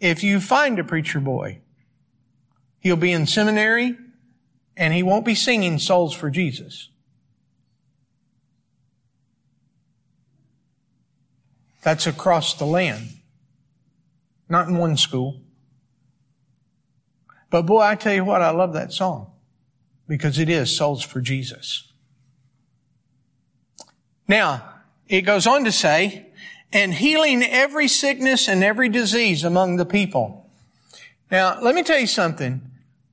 if 0.00 0.22
you 0.22 0.40
find 0.40 0.78
a 0.78 0.84
preacher 0.84 1.20
boy, 1.20 1.60
he'll 2.80 2.96
be 2.96 3.12
in 3.12 3.26
seminary 3.26 3.96
and 4.76 4.92
he 4.92 5.02
won't 5.02 5.24
be 5.24 5.34
singing 5.34 5.78
Souls 5.78 6.12
for 6.12 6.28
Jesus. 6.28 6.90
That's 11.84 12.06
across 12.06 12.54
the 12.54 12.64
land. 12.64 13.10
Not 14.48 14.68
in 14.68 14.78
one 14.78 14.96
school. 14.96 15.42
But 17.50 17.66
boy, 17.66 17.82
I 17.82 17.94
tell 17.94 18.14
you 18.14 18.24
what, 18.24 18.42
I 18.42 18.50
love 18.50 18.72
that 18.72 18.92
song 18.92 19.30
because 20.08 20.38
it 20.38 20.48
is 20.48 20.74
Souls 20.74 21.04
for 21.04 21.20
Jesus. 21.20 21.92
Now, 24.26 24.70
it 25.06 25.22
goes 25.22 25.46
on 25.46 25.64
to 25.64 25.72
say, 25.72 26.26
and 26.72 26.94
healing 26.94 27.42
every 27.42 27.86
sickness 27.86 28.48
and 28.48 28.64
every 28.64 28.88
disease 28.88 29.44
among 29.44 29.76
the 29.76 29.84
people. 29.84 30.50
Now, 31.30 31.60
let 31.60 31.74
me 31.74 31.82
tell 31.82 31.98
you 31.98 32.06
something. 32.06 32.62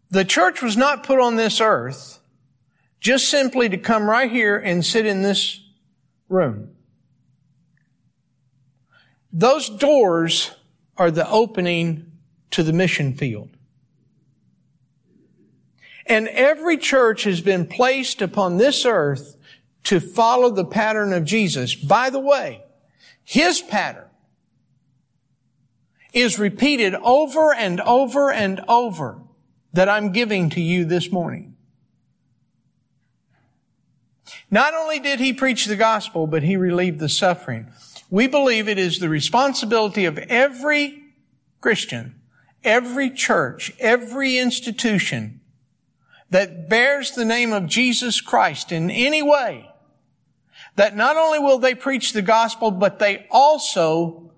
The 0.09 0.25
church 0.25 0.61
was 0.61 0.77
not 0.77 1.03
put 1.03 1.19
on 1.19 1.35
this 1.35 1.59
earth 1.59 2.19
just 3.01 3.29
simply 3.29 3.67
to 3.67 3.77
come 3.77 4.09
right 4.09 4.31
here 4.31 4.57
and 4.57 4.85
sit 4.85 5.05
in 5.05 5.23
this 5.23 5.61
room. 6.29 6.69
Those 9.33 9.69
doors 9.69 10.51
are 10.97 11.11
the 11.11 11.29
opening 11.29 12.11
to 12.51 12.63
the 12.63 12.73
mission 12.73 13.13
field. 13.13 13.49
And 16.05 16.27
every 16.27 16.77
church 16.77 17.23
has 17.23 17.41
been 17.41 17.65
placed 17.65 18.21
upon 18.21 18.57
this 18.57 18.85
earth 18.85 19.37
to 19.83 19.99
follow 19.99 20.49
the 20.49 20.65
pattern 20.65 21.13
of 21.13 21.23
Jesus. 21.23 21.73
By 21.73 22.09
the 22.09 22.19
way, 22.19 22.63
His 23.23 23.61
pattern 23.61 24.09
is 26.13 26.37
repeated 26.37 26.93
over 26.95 27.53
and 27.53 27.79
over 27.81 28.31
and 28.31 28.61
over 28.67 29.21
that 29.73 29.87
I'm 29.87 30.11
giving 30.11 30.49
to 30.51 30.61
you 30.61 30.83
this 30.83 31.11
morning. 31.11 31.55
Not 34.49 34.73
only 34.73 34.99
did 34.99 35.19
He 35.19 35.31
preach 35.31 35.65
the 35.65 35.77
gospel, 35.77 36.27
but 36.27 36.43
He 36.43 36.57
relieved 36.57 36.99
the 36.99 37.07
suffering. 37.07 37.71
We 38.11 38.27
believe 38.27 38.67
it 38.67 38.77
is 38.77 38.99
the 38.99 39.09
responsibility 39.09 40.03
of 40.03 40.17
every 40.17 41.01
Christian, 41.61 42.21
every 42.61 43.09
church, 43.09 43.73
every 43.79 44.37
institution 44.37 45.39
that 46.29 46.69
bears 46.69 47.11
the 47.11 47.25
name 47.25 47.53
of 47.53 47.67
Jesus 47.67 48.19
Christ 48.19 48.73
in 48.73 48.91
any 48.91 49.23
way 49.23 49.69
that 50.75 50.95
not 50.95 51.15
only 51.15 51.39
will 51.39 51.57
they 51.57 51.73
preach 51.73 52.11
the 52.11 52.21
gospel, 52.21 52.69
but 52.69 52.99
they 52.99 53.27
also 53.31 54.31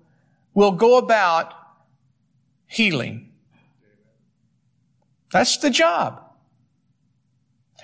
will 0.54 0.72
go 0.72 0.96
about 0.96 1.52
healing. 2.66 3.32
That's 5.32 5.56
the 5.56 5.70
job. 5.70 6.22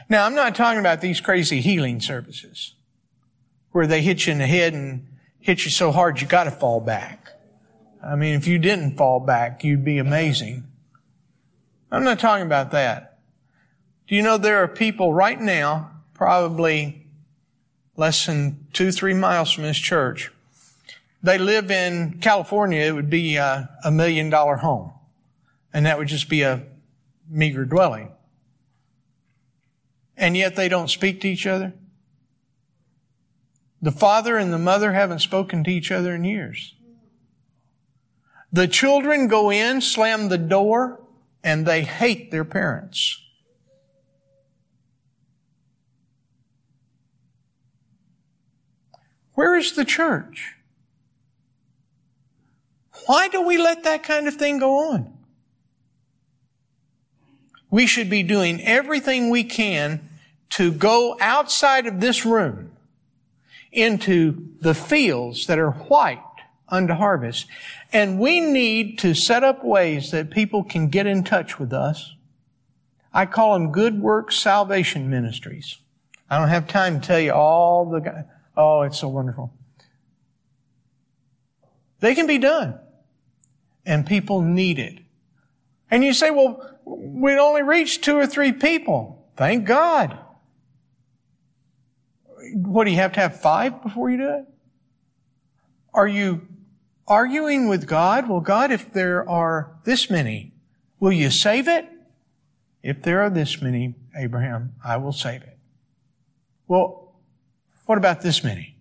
Now, 0.09 0.25
I'm 0.25 0.35
not 0.37 0.54
talking 0.54 0.80
about 0.80 1.00
these 1.00 1.20
crazy 1.20 1.61
healing 1.61 2.00
services 2.00 2.75
where 3.73 3.88
they 3.88 4.02
hit 4.02 4.26
you 4.26 4.32
in 4.32 4.38
the 4.38 4.47
head 4.47 4.73
and 4.73 5.06
hit 5.40 5.64
you 5.64 5.70
so 5.70 5.90
hard 5.90 6.20
you 6.20 6.26
got 6.26 6.44
to 6.44 6.50
fall 6.50 6.80
back. 6.80 7.28
I 8.02 8.16
mean, 8.16 8.35
if 8.35 8.47
you 8.47 8.59
didn't 8.59 8.97
fall 8.97 9.20
back, 9.20 9.64
you'd 9.64 9.85
be 9.85 9.99
amazing. 9.99 10.64
I'm 11.90 12.04
not 12.04 12.18
talking 12.18 12.47
about 12.47 12.70
that. 12.70 13.18
Do 14.06 14.14
you 14.14 14.23
know 14.23 14.38
there 14.38 14.62
are 14.62 14.68
people 14.68 15.12
right 15.12 15.40
now, 15.40 15.90
probably 16.14 17.06
less 17.97 18.26
than 18.26 18.66
two, 18.73 18.90
three 18.90 19.14
miles 19.14 19.52
from 19.52 19.64
this 19.64 19.78
church. 19.78 20.30
They 21.23 21.37
live 21.37 21.70
in 21.70 22.18
California. 22.20 22.80
It 22.80 22.94
would 22.94 23.11
be 23.11 23.37
a, 23.37 23.68
a 23.85 23.90
million 23.90 24.30
dollar 24.30 24.56
home. 24.56 24.92
And 25.73 25.87
that 25.87 25.99
would 25.99 26.09
just 26.09 26.28
be 26.28 26.42
a 26.42 26.64
meager 27.28 27.64
dwelling. 27.64 28.11
And 30.16 30.37
yet 30.37 30.56
they 30.56 30.68
don't 30.68 30.88
speak 30.88 31.20
to 31.20 31.28
each 31.28 31.47
other. 31.47 31.75
The 33.83 33.93
father 33.93 34.37
and 34.37 34.53
the 34.53 34.59
mother 34.59 34.93
haven't 34.93 35.21
spoken 35.21 35.65
to 35.65 35.71
each 35.71 35.91
other 35.91 36.15
in 36.15 36.25
years. 36.25 36.75
The 38.53 38.69
children 38.69 39.29
go 39.29 39.51
in, 39.51 39.81
slam 39.81 40.29
the 40.29 40.39
door, 40.39 41.01
and 41.43 41.65
they 41.65 41.83
hate 41.83 42.31
their 42.31 42.45
parents. 42.45 43.23
Where 49.35 49.57
is 49.57 49.73
the 49.73 49.87
church? 49.87 50.57
Why 53.07 53.29
do 53.29 53.47
we 53.47 53.57
let 53.57 53.85
that 53.85 54.03
kind 54.03 54.29
of 54.29 54.35
thing 54.35 54.59
go 54.59 54.93
on? 54.93 55.17
We 57.71 57.87
should 57.87 58.11
be 58.11 58.23
doing 58.23 58.61
everything 58.61 59.31
we 59.31 59.45
can 59.45 60.01
to 60.51 60.73
go 60.73 61.17
outside 61.21 61.87
of 61.87 62.01
this 62.01 62.27
room 62.27 62.70
into 63.73 64.49
the 64.61 64.75
fields 64.75 65.47
that 65.47 65.59
are 65.59 65.71
white 65.71 66.23
unto 66.69 66.95
harvest. 66.95 67.47
And 67.93 68.19
we 68.19 68.41
need 68.41 68.99
to 69.00 69.15
set 69.15 69.45
up 69.45 69.65
ways 69.65 70.11
that 70.11 70.31
people 70.31 70.65
can 70.65 70.89
get 70.89 71.07
in 71.07 71.25
touch 71.25 71.59
with 71.59 71.73
us. 71.73 72.15
I 73.12 73.27
call 73.27 73.55
them 73.55 73.73
good 73.73 74.00
works 74.00 74.37
salvation 74.37 75.11
ministries. 75.11 75.79
I 76.29 76.39
don't 76.39 76.49
have 76.49 76.69
time 76.69 77.00
to 77.00 77.07
tell 77.07 77.21
you 77.21 77.33
all 77.33 77.91
the 77.91 78.27
Oh, 78.57 78.83
it's 78.83 78.99
so 78.99 79.09
wonderful. 79.09 79.53
They 82.00 82.15
can 82.15 82.27
be 82.27 82.39
done. 82.39 82.79
And 83.87 84.07
people 84.07 84.43
need 84.43 84.79
it. 84.79 84.99
And 85.91 86.05
you 86.05 86.12
say, 86.12 86.31
well, 86.31 86.79
we'd 86.85 87.39
only 87.39 87.62
reach 87.62 88.00
two 88.00 88.17
or 88.17 88.27
three 88.27 88.53
people. 88.53 89.27
Thank 89.37 89.65
God. 89.65 90.19
What 92.54 92.85
do 92.85 92.90
you 92.90 92.97
have 92.97 93.12
to 93.12 93.21
have 93.21 93.40
five 93.40 93.83
before 93.83 94.11
you 94.11 94.16
do 94.19 94.28
it? 94.28 94.45
Are 95.92 96.09
you 96.09 96.47
arguing 97.07 97.69
with 97.69 97.87
God? 97.87 98.28
Well, 98.28 98.40
God, 98.40 98.71
if 98.71 98.92
there 98.92 99.28
are 99.28 99.73
this 99.85 100.09
many, 100.09 100.52
will 101.00 101.12
you 101.12 101.30
save 101.30 101.69
it? 101.69 101.88
If 102.83 103.02
there 103.02 103.21
are 103.21 103.30
this 103.30 103.61
many, 103.61 103.95
Abraham, 104.16 104.75
I 104.85 104.97
will 104.97 105.12
save 105.12 105.42
it. 105.42 105.59
Well, 106.69 107.12
what 107.87 107.99
about 107.99 108.23
this 108.23 108.45
many? 108.45 108.76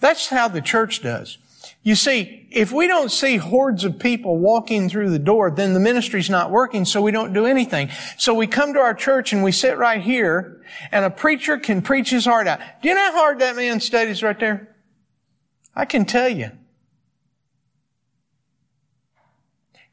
That's 0.00 0.28
how 0.28 0.48
the 0.48 0.60
church 0.60 1.02
does. 1.02 1.38
You 1.82 1.94
see, 1.94 2.46
if 2.50 2.72
we 2.72 2.86
don't 2.86 3.10
see 3.10 3.36
hordes 3.36 3.84
of 3.84 3.98
people 3.98 4.38
walking 4.38 4.88
through 4.88 5.10
the 5.10 5.18
door, 5.18 5.50
then 5.50 5.74
the 5.74 5.80
ministry's 5.80 6.28
not 6.28 6.50
working, 6.50 6.84
so 6.84 7.00
we 7.00 7.12
don't 7.12 7.32
do 7.32 7.46
anything. 7.46 7.88
So 8.16 8.34
we 8.34 8.46
come 8.46 8.74
to 8.74 8.80
our 8.80 8.94
church 8.94 9.32
and 9.32 9.42
we 9.42 9.52
sit 9.52 9.78
right 9.78 10.00
here, 10.02 10.62
and 10.92 11.04
a 11.04 11.10
preacher 11.10 11.56
can 11.56 11.82
preach 11.82 12.10
his 12.10 12.26
heart 12.26 12.46
out. 12.46 12.60
Do 12.82 12.88
you 12.88 12.94
know 12.94 13.12
how 13.12 13.18
hard 13.18 13.38
that 13.38 13.56
man 13.56 13.80
studies 13.80 14.22
right 14.22 14.38
there? 14.38 14.76
I 15.74 15.84
can 15.84 16.04
tell 16.04 16.28
you. 16.28 16.50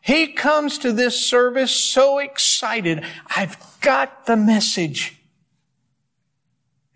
He 0.02 0.28
comes 0.28 0.78
to 0.80 0.92
this 0.92 1.26
service 1.26 1.72
so 1.72 2.20
excited. 2.20 3.04
I've 3.36 3.58
got 3.82 4.26
the 4.26 4.36
message. 4.36 5.22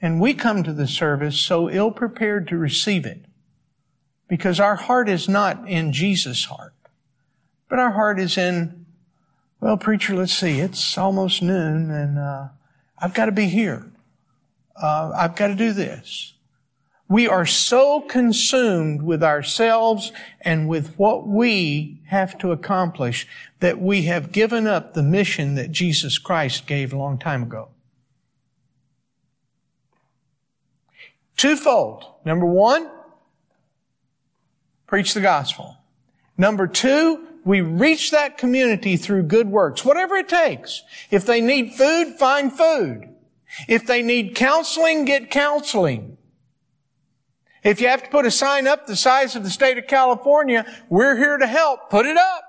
And 0.02 0.22
we 0.22 0.34
come 0.34 0.64
to 0.64 0.74
the 0.74 0.88
service 0.88 1.40
so 1.40 1.70
ill 1.70 1.92
prepared 1.92 2.48
to 2.50 2.58
receive 2.58 3.06
it 3.06 3.26
because 4.30 4.60
our 4.60 4.78
heart 4.78 5.10
is 5.10 5.28
not 5.28 5.68
in 5.68 5.92
Jesus' 5.92 6.46
heart, 6.46 6.74
but 7.68 7.80
our 7.80 7.92
heart 7.92 8.20
is 8.20 8.38
in, 8.38 8.86
well, 9.60 9.76
preacher, 9.76 10.16
let's 10.16 10.34
see, 10.34 10.60
it's 10.60 10.98
almost 10.98 11.42
noon 11.42 11.92
and 11.92 12.18
uh, 12.18 12.48
I've 12.98 13.14
got 13.14 13.26
to 13.26 13.34
be 13.34 13.48
here. 13.48 13.92
Uh, 14.82 15.12
I've 15.14 15.36
got 15.36 15.48
to 15.48 15.56
do 15.56 15.74
this. 15.74 16.34
We 17.10 17.28
are 17.28 17.46
so 17.46 18.02
consumed 18.02 19.02
with 19.02 19.24
ourselves 19.24 20.12
and 20.42 20.70
with 20.70 20.94
what 20.98 21.28
we 21.28 22.00
have 22.06 22.38
to 22.38 22.52
accomplish 22.52 23.28
that 23.62 23.82
we 23.82 24.04
have 24.04 24.32
given 24.32 24.68
up 24.68 24.94
the 24.94 25.02
mission 25.02 25.56
that 25.56 25.72
Jesus 25.72 26.20
Christ 26.20 26.68
gave 26.68 26.94
a 26.94 26.98
long 26.98 27.18
time 27.18 27.42
ago. 27.42 27.70
Twofold. 31.36 32.06
Number 32.26 32.46
one, 32.46 32.92
preach 34.90 35.14
the 35.14 35.22
gospel. 35.22 35.78
Number 36.36 36.66
two, 36.66 37.28
we 37.46 37.62
reach 37.62 38.10
that 38.10 38.40
community 38.40 38.98
through 38.98 39.24
good 39.24 39.48
works, 39.48 39.86
whatever 39.86 40.16
it 40.16 40.28
takes. 40.28 40.82
If 41.12 41.28
they 41.28 41.42
need 41.42 41.74
food, 41.74 42.16
find 42.18 42.52
food. 42.52 43.08
If 43.68 43.86
they 43.86 44.02
need 44.02 44.34
counseling, 44.34 45.06
get 45.06 45.30
counseling. 45.30 46.18
If 47.64 47.80
you 47.80 47.88
have 47.88 48.02
to 48.04 48.10
put 48.10 48.26
a 48.26 48.32
sign 48.32 48.68
up 48.68 48.88
the 48.88 48.96
size 48.96 49.36
of 49.36 49.44
the 49.44 49.52
state 49.52 49.78
of 49.78 49.86
California, 49.86 50.66
we're 50.90 51.18
here 51.18 51.38
to 51.38 51.48
help, 51.48 51.92
put 51.92 52.08
it 52.08 52.18
up. 52.18 52.44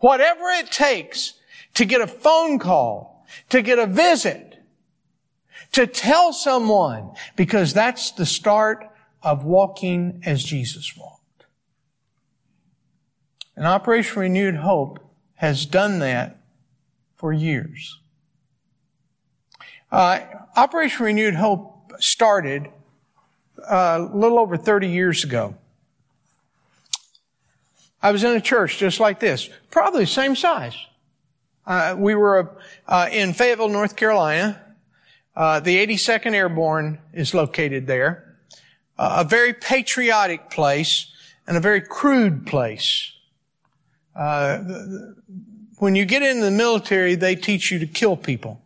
Whatever 0.00 0.50
it 0.50 0.70
takes 0.70 1.32
to 1.74 1.86
get 1.86 2.02
a 2.02 2.06
phone 2.06 2.58
call, 2.58 3.24
to 3.48 3.62
get 3.62 3.78
a 3.78 3.86
visit, 3.86 4.58
to 5.72 5.86
tell 5.86 6.34
someone, 6.34 7.12
because 7.36 7.72
that's 7.72 8.10
the 8.10 8.26
start 8.26 8.90
of 9.24 9.44
walking 9.44 10.22
as 10.24 10.44
Jesus 10.44 10.96
walked. 10.96 11.46
And 13.56 13.66
Operation 13.66 14.20
Renewed 14.20 14.56
Hope 14.56 15.00
has 15.36 15.66
done 15.66 15.98
that 16.00 16.40
for 17.16 17.32
years. 17.32 18.00
Uh, 19.90 20.20
Operation 20.56 21.06
Renewed 21.06 21.34
Hope 21.34 21.92
started 21.98 22.68
uh, 23.58 24.08
a 24.10 24.16
little 24.16 24.38
over 24.38 24.56
30 24.56 24.88
years 24.88 25.24
ago. 25.24 25.54
I 28.02 28.12
was 28.12 28.22
in 28.22 28.32
a 28.36 28.40
church 28.40 28.78
just 28.78 29.00
like 29.00 29.20
this, 29.20 29.48
probably 29.70 30.00
the 30.00 30.06
same 30.06 30.36
size. 30.36 30.76
Uh, 31.66 31.94
we 31.96 32.14
were 32.14 32.58
uh, 32.86 33.08
in 33.10 33.32
Fayetteville, 33.32 33.70
North 33.70 33.96
Carolina. 33.96 34.60
Uh, 35.34 35.60
the 35.60 35.84
82nd 35.86 36.34
Airborne 36.34 36.98
is 37.12 37.32
located 37.32 37.86
there. 37.86 38.23
A 38.98 39.24
very 39.24 39.52
patriotic 39.52 40.50
place 40.50 41.12
and 41.46 41.56
a 41.56 41.60
very 41.60 41.80
crude 41.80 42.46
place. 42.46 43.12
Uh, 44.14 44.58
when 45.78 45.96
you 45.96 46.04
get 46.04 46.22
into 46.22 46.44
the 46.44 46.50
military, 46.50 47.14
they 47.14 47.34
teach 47.34 47.70
you 47.70 47.78
to 47.80 47.86
kill 47.86 48.16
people. 48.16 48.60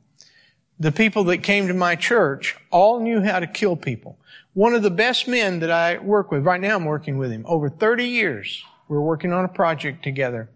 The 0.78 0.92
people 0.92 1.24
that 1.24 1.38
came 1.38 1.66
to 1.68 1.74
my 1.74 1.96
church 1.96 2.56
all 2.70 3.00
knew 3.00 3.22
how 3.22 3.40
to 3.40 3.46
kill 3.46 3.74
people. 3.74 4.18
One 4.54 4.74
of 4.74 4.82
the 4.82 4.90
best 4.90 5.26
men 5.26 5.60
that 5.60 5.70
I 5.70 5.98
work 5.98 6.30
with, 6.30 6.44
right 6.44 6.60
now 6.60 6.76
I'm 6.76 6.84
working 6.84 7.18
with 7.18 7.30
him, 7.30 7.44
over 7.46 7.68
30 7.68 8.04
years, 8.04 8.62
we're 8.88 9.00
working 9.00 9.32
on 9.32 9.44
a 9.44 9.48
project 9.48 10.02
together. 10.02 10.50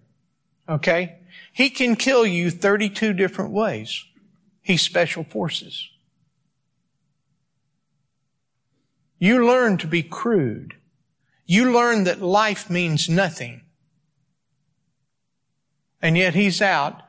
Okay? 0.68 1.16
He 1.52 1.70
can 1.70 1.96
kill 1.96 2.26
you 2.26 2.50
32 2.50 3.12
different 3.12 3.52
ways. 3.52 4.04
He's 4.60 4.82
special 4.82 5.24
forces. 5.24 5.88
You 9.22 9.46
learn 9.46 9.78
to 9.78 9.86
be 9.86 10.02
crude. 10.02 10.74
You 11.46 11.72
learn 11.72 12.02
that 12.04 12.20
life 12.20 12.68
means 12.68 13.08
nothing. 13.08 13.62
And 16.02 16.18
yet 16.18 16.34
he's 16.34 16.60
out 16.60 17.00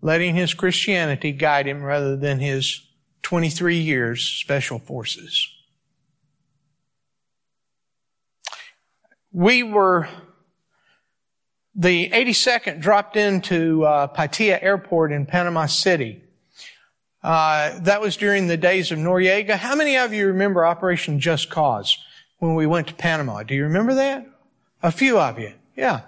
letting 0.00 0.34
his 0.34 0.54
Christianity 0.54 1.30
guide 1.30 1.68
him 1.68 1.84
rather 1.84 2.16
than 2.16 2.40
his 2.40 2.84
23 3.22 3.78
years 3.78 4.24
special 4.24 4.80
forces. 4.80 5.48
We 9.30 9.62
were, 9.62 10.08
the 11.76 12.10
82nd 12.10 12.80
dropped 12.80 13.16
into 13.16 13.84
uh, 13.84 14.08
Airport 14.60 15.12
in 15.12 15.26
Panama 15.26 15.66
City. 15.66 16.24
Uh, 17.22 17.78
that 17.80 18.00
was 18.00 18.16
during 18.16 18.48
the 18.48 18.56
days 18.56 18.90
of 18.90 18.98
Noriega. 18.98 19.56
How 19.56 19.76
many 19.76 19.96
of 19.96 20.12
you 20.12 20.26
remember 20.26 20.66
Operation 20.66 21.20
Just 21.20 21.50
Cause 21.50 21.98
when 22.38 22.54
we 22.54 22.66
went 22.66 22.88
to 22.88 22.94
Panama? 22.94 23.44
Do 23.44 23.54
you 23.54 23.62
remember 23.62 23.94
that? 23.94 24.26
A 24.82 24.90
few 24.90 25.18
of 25.18 25.38
you. 25.38 25.54
Yeah. 25.76 26.00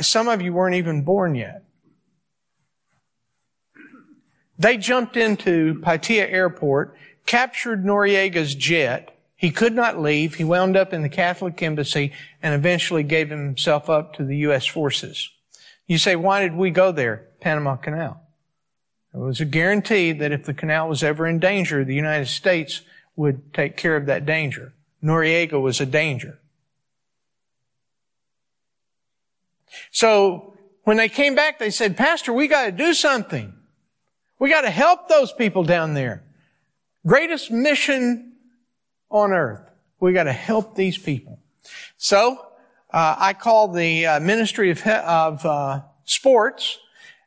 Some 0.00 0.28
of 0.28 0.40
you 0.40 0.52
weren't 0.52 0.76
even 0.76 1.02
born 1.02 1.34
yet. 1.34 1.62
They 4.58 4.76
jumped 4.76 5.16
into 5.16 5.80
Paitilla 5.80 6.30
Airport, 6.30 6.96
captured 7.26 7.84
Noriega's 7.84 8.54
jet. 8.54 9.10
He 9.36 9.50
could 9.50 9.74
not 9.74 10.00
leave. 10.00 10.36
He 10.36 10.44
wound 10.44 10.76
up 10.76 10.92
in 10.94 11.02
the 11.02 11.08
Catholic 11.08 11.60
embassy 11.62 12.12
and 12.42 12.54
eventually 12.54 13.02
gave 13.02 13.30
himself 13.30 13.90
up 13.90 14.14
to 14.14 14.24
the 14.24 14.38
U.S. 14.38 14.64
forces. 14.64 15.28
You 15.86 15.98
say, 15.98 16.16
why 16.16 16.40
did 16.40 16.54
we 16.54 16.70
go 16.70 16.92
there? 16.92 17.28
Panama 17.40 17.76
Canal. 17.76 18.23
It 19.14 19.18
was 19.18 19.40
a 19.40 19.44
guarantee 19.44 20.10
that 20.10 20.32
if 20.32 20.44
the 20.44 20.52
canal 20.52 20.88
was 20.88 21.04
ever 21.04 21.26
in 21.26 21.38
danger, 21.38 21.84
the 21.84 21.94
United 21.94 22.26
States 22.26 22.80
would 23.14 23.54
take 23.54 23.76
care 23.76 23.96
of 23.96 24.06
that 24.06 24.26
danger. 24.26 24.74
Noriega 25.02 25.60
was 25.60 25.80
a 25.80 25.86
danger. 25.86 26.40
So 29.92 30.56
when 30.82 30.96
they 30.96 31.08
came 31.08 31.36
back, 31.36 31.60
they 31.60 31.70
said, 31.70 31.96
Pastor, 31.96 32.32
we 32.32 32.48
got 32.48 32.66
to 32.66 32.72
do 32.72 32.92
something. 32.92 33.54
We 34.40 34.50
got 34.50 34.62
to 34.62 34.70
help 34.70 35.08
those 35.08 35.32
people 35.32 35.62
down 35.62 35.94
there. 35.94 36.24
Greatest 37.06 37.52
mission 37.52 38.32
on 39.10 39.30
earth. 39.30 39.70
We 40.00 40.12
got 40.12 40.24
to 40.24 40.32
help 40.32 40.74
these 40.74 40.98
people. 40.98 41.38
So 41.96 42.38
uh, 42.92 43.14
I 43.18 43.32
called 43.32 43.76
the 43.76 44.06
uh, 44.06 44.20
Ministry 44.20 44.70
of, 44.70 44.84
of 44.84 45.46
uh, 45.46 45.82
Sports 46.04 46.78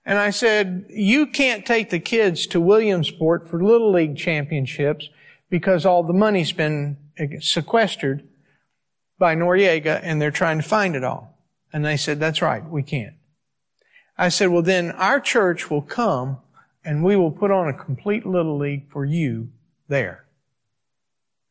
and 0.07 0.17
I 0.17 0.29
said, 0.29 0.85
you 0.89 1.27
can't 1.27 1.65
take 1.65 1.89
the 1.89 1.99
kids 1.99 2.47
to 2.47 2.61
Williamsport 2.61 3.45
for 3.45 3.61
Little 3.61 3.91
League 3.91 4.15
championships 4.15 5.09
because 5.49 5.85
all 5.85 6.01
the 6.01 6.13
money's 6.13 6.53
been 6.53 6.95
sequestered 7.41 8.25
by 9.19 9.35
Noriega 9.35 9.99
and 10.01 10.21
they're 10.21 10.31
trying 10.31 10.61
to 10.61 10.67
find 10.67 10.95
it 10.95 11.03
all. 11.03 11.37
And 11.73 11.83
they 11.83 11.97
said, 11.97 12.21
that's 12.21 12.41
right, 12.41 12.65
we 12.65 12.83
can't. 12.83 13.15
I 14.17 14.29
said, 14.29 14.47
well 14.47 14.61
then 14.61 14.91
our 14.91 15.19
church 15.19 15.69
will 15.69 15.81
come 15.81 16.37
and 16.85 17.03
we 17.03 17.17
will 17.17 17.31
put 17.31 17.51
on 17.51 17.67
a 17.67 17.73
complete 17.73 18.25
little 18.25 18.57
league 18.57 18.89
for 18.89 19.03
you 19.03 19.49
there. 19.89 20.23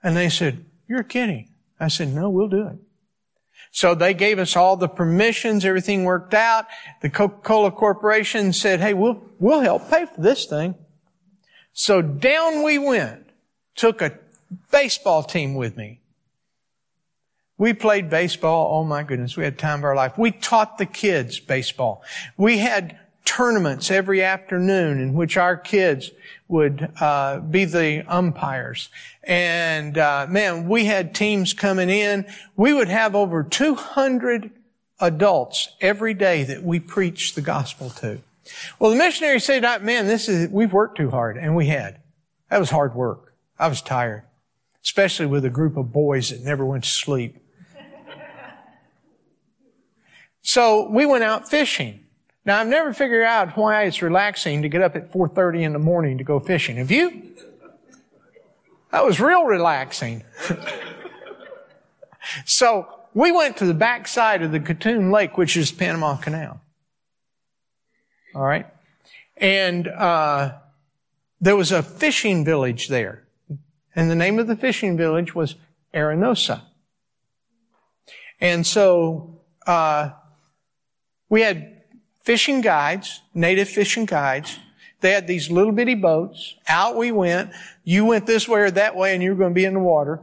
And 0.03 0.17
they 0.17 0.31
said, 0.31 0.65
you're 0.89 1.03
kidding. 1.03 1.51
I 1.79 1.89
said, 1.89 2.09
no, 2.09 2.31
we'll 2.31 2.49
do 2.49 2.69
it. 2.69 2.79
So 3.77 3.95
they 3.95 4.15
gave 4.15 4.39
us 4.39 4.57
all 4.57 4.79
the 4.79 4.89
permissions, 4.89 5.63
everything 5.63 6.05
worked 6.05 6.33
out. 6.33 6.65
The 7.03 7.11
Coca-Cola 7.11 7.73
Corporation 7.73 8.55
said, 8.55 8.81
hey, 8.81 8.95
we'll, 8.95 9.23
we'll 9.39 9.61
help 9.61 9.91
pay 9.91 10.07
for 10.07 10.19
this 10.19 10.47
thing. 10.47 10.77
So 11.75 12.01
down 12.01 12.63
we 12.63 12.79
went. 12.79 13.29
Took 13.75 14.01
a 14.01 14.19
baseball 14.73 15.23
team 15.23 15.57
with 15.57 15.77
me. 15.77 16.01
We 17.59 17.75
played 17.75 18.09
baseball. 18.09 18.81
Oh 18.81 18.83
my 18.83 19.03
goodness. 19.03 19.37
We 19.37 19.45
had 19.45 19.59
time 19.59 19.81
of 19.81 19.85
our 19.85 19.95
life. 19.95 20.17
We 20.17 20.31
taught 20.31 20.79
the 20.79 20.87
kids 20.87 21.39
baseball. 21.39 22.03
We 22.39 22.57
had 22.57 22.99
tournaments 23.27 23.91
every 23.91 24.23
afternoon 24.23 24.99
in 24.99 25.13
which 25.13 25.37
our 25.37 25.57
kids 25.57 26.11
would 26.49 26.91
uh, 27.01 27.41
be 27.41 27.67
the 27.67 28.03
umpires. 28.09 28.89
And 29.23 29.99
uh, 29.99 30.27
man, 30.31 30.69
we 30.69 30.87
had 30.87 31.15
teams 31.15 31.53
coming 31.53 31.91
in. 31.91 32.25
We 32.57 32.73
would 32.73 32.89
have 32.89 33.15
over 33.15 33.43
200 33.43 34.51
adults 35.01 35.69
every 35.83 36.15
day 36.15 36.45
that 36.45 36.63
we 36.63 36.81
preached 36.81 37.35
the 37.35 37.43
gospel 37.43 37.91
to. 37.91 38.21
Well, 38.79 38.93
the 38.93 38.97
missionary 38.97 39.41
said, 39.41 39.63
man, 39.83 40.07
this 40.07 40.29
is, 40.29 40.49
we've 40.49 40.73
worked 40.73 40.97
too 40.97 41.11
hard. 41.11 41.37
And 41.37 41.55
we 41.55 41.67
had. 41.67 42.01
That 42.49 42.61
was 42.61 42.71
hard 42.71 42.95
work. 42.95 43.35
I 43.59 43.69
was 43.69 43.83
tired, 43.83 44.23
especially 44.85 45.27
with 45.27 45.45
a 45.45 45.51
group 45.51 45.77
of 45.77 45.93
boys 45.93 46.31
that 46.31 46.43
never 46.43 46.65
went 46.65 46.85
to 46.85 46.91
sleep. 46.91 47.37
so 50.43 50.89
we 50.89 51.05
went 51.05 51.25
out 51.25 51.49
fishing. 51.49 52.06
Now, 52.47 52.61
I've 52.61 52.69
never 52.69 52.95
figured 52.95 53.25
out 53.25 53.57
why 53.57 53.83
it's 53.83 54.01
relaxing 54.01 54.63
to 54.63 54.69
get 54.69 54.81
up 54.81 54.95
at 54.95 55.13
4.30 55.13 55.63
in 55.63 55.73
the 55.73 55.81
morning 55.81 56.19
to 56.19 56.25
go 56.25 56.39
fishing. 56.39 56.77
Have 56.77 56.93
you? 56.93 57.35
That 58.93 59.05
was 59.05 59.19
real 59.19 59.45
relaxing. 59.45 60.23
so, 62.45 62.87
we 63.15 63.33
went 63.33 63.57
to 63.57 63.67
the 63.67 63.75
back 63.75 64.07
side 64.07 64.43
of 64.43 64.53
the 64.53 64.61
Gatun 64.61 65.13
Lake, 65.13 65.37
which 65.37 65.57
is 65.57 65.73
Panama 65.73 66.17
Canal. 66.19 66.61
All 68.33 68.43
right? 68.43 68.67
And 69.37 69.89
uh, 69.89 70.53
there 71.41 71.57
was 71.57 71.73
a 71.73 71.83
fishing 71.83 72.45
village 72.45 72.87
there. 72.87 73.25
And 73.97 74.09
the 74.09 74.15
name 74.15 74.39
of 74.39 74.47
the 74.47 74.57
fishing 74.57 74.97
village 74.97 75.35
was 75.35 75.57
Arenosa. 75.93 76.61
And 78.41 78.65
so 78.65 79.41
uh, 79.67 80.11
we 81.29 81.41
had 81.41 81.76
fishing 82.27 82.61
guides, 82.61 83.23
native 83.35 83.69
fishing 83.69 84.05
guides. 84.05 84.59
They 85.01 85.13
had 85.13 85.29
these 85.29 85.49
little 85.49 85.73
bitty 85.73 85.95
boats. 85.95 86.57
Out 86.67 86.97
we 86.97 87.13
went. 87.13 87.53
You 87.85 88.05
went 88.05 88.27
this 88.27 88.49
way 88.49 88.63
or 88.63 88.71
that 88.73 88.97
way 88.97 89.15
and 89.15 89.23
you 89.23 89.31
were 89.31 89.37
going 89.37 89.53
to 89.53 89.55
be 89.55 89.65
in 89.65 89.75
the 89.75 89.81
water. 89.81 90.21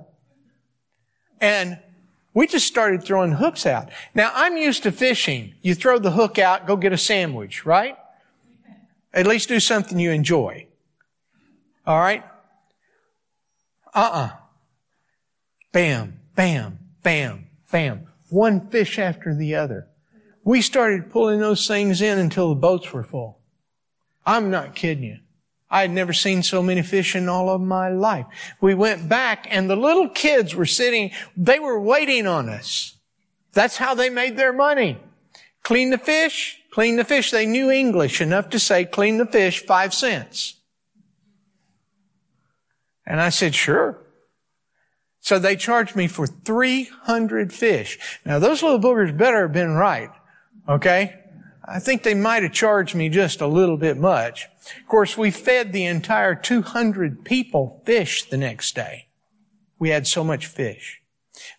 And 1.39 1.79
we 2.33 2.45
just 2.45 2.67
started 2.67 3.03
throwing 3.03 3.31
hooks 3.31 3.65
out. 3.65 3.89
Now 4.13 4.31
I'm 4.35 4.57
used 4.57 4.83
to 4.83 4.91
fishing. 4.91 5.53
You 5.61 5.75
throw 5.75 5.97
the 5.97 6.11
hook 6.11 6.37
out, 6.37 6.67
go 6.67 6.75
get 6.75 6.91
a 6.91 6.97
sandwich, 6.97 7.65
right? 7.65 7.95
At 9.13 9.25
least 9.25 9.47
do 9.47 9.61
something 9.61 9.97
you 9.97 10.11
enjoy. 10.11 10.67
All 11.87 11.99
right? 11.99 12.25
Uh-uh. 13.93 14.31
Bam, 15.71 16.19
bam, 16.35 16.79
bam, 17.01 17.47
bam. 17.71 18.07
One 18.29 18.67
fish 18.67 18.99
after 18.99 19.33
the 19.33 19.55
other. 19.55 19.87
We 20.43 20.61
started 20.61 21.09
pulling 21.09 21.39
those 21.39 21.67
things 21.67 22.01
in 22.01 22.19
until 22.19 22.49
the 22.49 22.55
boats 22.55 22.91
were 22.91 23.03
full. 23.03 23.39
I'm 24.25 24.49
not 24.51 24.75
kidding 24.75 25.03
you. 25.03 25.17
I 25.69 25.81
had 25.81 25.91
never 25.91 26.13
seen 26.13 26.43
so 26.43 26.61
many 26.61 26.83
fish 26.83 27.15
in 27.15 27.27
all 27.27 27.49
of 27.49 27.59
my 27.59 27.89
life. 27.89 28.27
We 28.61 28.75
went 28.75 29.09
back 29.09 29.47
and 29.49 29.69
the 29.69 29.75
little 29.75 30.07
kids 30.07 30.53
were 30.53 30.67
sitting, 30.67 31.11
they 31.35 31.59
were 31.59 31.79
waiting 31.79 32.27
on 32.27 32.47
us. 32.47 32.97
That's 33.53 33.77
how 33.77 33.95
they 33.95 34.09
made 34.09 34.37
their 34.37 34.53
money. 34.53 34.97
Clean 35.63 35.89
the 35.89 35.97
fish, 35.97 36.59
clean 36.71 36.97
the 36.97 37.03
fish. 37.03 37.31
They 37.31 37.45
knew 37.45 37.71
English 37.71 38.21
enough 38.21 38.49
to 38.49 38.59
say, 38.59 38.85
clean 38.85 39.17
the 39.17 39.25
fish, 39.25 39.65
five 39.65 39.93
cents. 39.93 40.59
And 43.05 43.19
I 43.19 43.29
said, 43.29 43.55
sure. 43.55 43.99
So 45.21 45.39
they 45.39 45.55
charged 45.55 45.95
me 45.95 46.07
for 46.07 46.27
300 46.27 47.53
fish. 47.53 47.97
Now 48.25 48.39
those 48.39 48.61
little 48.61 48.79
boogers 48.79 49.17
better 49.17 49.43
have 49.43 49.53
been 49.53 49.73
right. 49.73 50.11
Okay? 50.67 51.19
I 51.65 51.79
think 51.79 52.03
they 52.03 52.13
might 52.13 52.43
have 52.43 52.51
charged 52.51 52.95
me 52.95 53.09
just 53.09 53.41
a 53.41 53.47
little 53.47 53.77
bit 53.77 53.97
much. 53.97 54.47
Of 54.79 54.87
course, 54.87 55.17
we 55.17 55.31
fed 55.31 55.71
the 55.71 55.85
entire 55.85 56.35
200 56.35 57.23
people 57.23 57.81
fish 57.85 58.23
the 58.23 58.37
next 58.37 58.75
day. 58.75 59.07
We 59.79 59.89
had 59.89 60.07
so 60.07 60.23
much 60.23 60.45
fish. 60.45 61.01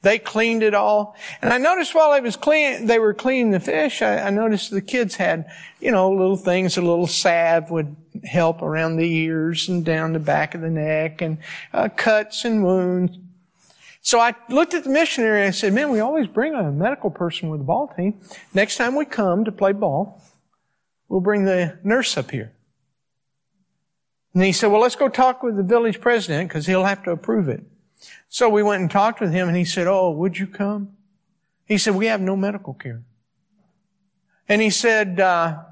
They 0.03 0.19
cleaned 0.19 0.63
it 0.63 0.75
all. 0.75 1.17
And 1.43 1.53
I 1.53 1.59
noticed 1.59 1.95
while 1.95 2.11
I 2.11 2.21
was 2.21 2.37
clean, 2.37 2.87
they 2.87 2.99
were 2.99 3.15
cleaning 3.15 3.51
the 3.51 3.61
fish, 3.61 4.03
I, 4.03 4.27
I, 4.27 4.31
noticed 4.31 4.71
the 4.71 4.81
kids 4.81 5.17
had, 5.17 5.47
you 5.81 5.91
know, 5.91 6.11
little 6.11 6.37
things, 6.37 6.77
a 6.77 6.83
little 6.83 7.07
salve 7.07 7.71
would 7.71 7.97
help 8.25 8.63
around 8.63 8.97
the 8.97 9.13
ears 9.13 9.69
and 9.69 9.85
down 9.85 10.13
the 10.13 10.19
back 10.19 10.55
of 10.55 10.61
the 10.61 10.71
neck 10.71 11.21
and 11.21 11.39
uh, 11.73 11.89
cuts 11.89 12.45
and 12.45 12.65
wounds. 12.65 13.19
So 14.05 14.21
I 14.21 14.35
looked 14.51 14.75
at 14.75 14.85
the 14.85 14.91
missionary 14.91 15.41
and 15.41 15.49
I 15.49 15.51
said, 15.51 15.73
man, 15.73 15.91
we 15.91 16.01
always 16.01 16.27
bring 16.27 16.55
a 16.55 16.71
medical 16.71 17.11
person 17.11 17.49
with 17.49 17.61
the 17.61 17.65
ball 17.65 17.91
team. 17.97 18.21
Next 18.53 18.77
time 18.77 18.97
we 18.97 19.07
come 19.07 19.47
to 19.47 19.51
play 19.51 19.73
ball, 19.73 20.23
we'll 21.09 21.23
bring 21.23 21.47
the 21.47 21.79
nurse 21.83 22.19
up 22.19 22.31
here. 22.31 22.53
And 24.35 24.43
he 24.43 24.53
said, 24.53 24.67
well, 24.67 24.83
let's 24.83 24.95
go 24.95 25.09
talk 25.09 25.43
with 25.43 25.57
the 25.57 25.63
village 25.63 26.03
president 26.03 26.51
because 26.51 26.67
he'll 26.67 26.85
have 26.85 27.03
to 27.05 27.13
approve 27.13 27.49
it. 27.49 27.65
So 28.29 28.51
we 28.51 28.63
went 28.63 28.83
and 28.83 28.91
talked 28.91 29.23
with 29.23 29.33
him 29.33 29.49
and 29.49 29.57
he 29.57 29.65
said, 29.65 29.87
Oh, 29.87 30.11
would 30.11 30.39
you 30.39 30.47
come? 30.47 30.91
He 31.65 31.79
said, 31.79 31.95
We 31.95 32.07
have 32.07 32.21
no 32.21 32.37
medical 32.37 32.75
care. 32.75 33.03
And 34.49 34.61
he 34.61 34.69
said, 34.69 35.19
uh, 35.19 35.63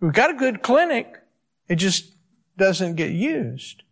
We've 0.00 0.12
got 0.12 0.30
a 0.30 0.34
good 0.34 0.62
clinic. 0.62 1.18
It 1.66 1.76
just 1.76 2.12
doesn't 2.58 2.96
get 2.96 3.12
used. 3.12 3.84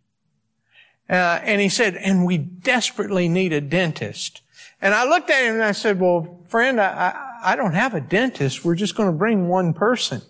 Uh, 1.09 1.39
and 1.43 1.61
he 1.61 1.69
said, 1.69 1.95
and 1.95 2.25
we 2.25 2.37
desperately 2.37 3.29
need 3.29 3.53
a 3.53 3.61
dentist. 3.61 4.41
And 4.81 4.93
I 4.93 5.05
looked 5.05 5.29
at 5.29 5.43
him 5.43 5.55
and 5.55 5.63
I 5.63 5.71
said, 5.71 5.99
well, 5.99 6.43
friend, 6.47 6.79
I, 6.79 6.85
I, 7.43 7.53
I 7.53 7.55
don't 7.55 7.73
have 7.73 7.93
a 7.93 8.01
dentist. 8.01 8.65
We're 8.65 8.75
just 8.75 8.95
going 8.95 9.11
to 9.11 9.17
bring 9.17 9.47
one 9.47 9.73
person. 9.73 10.21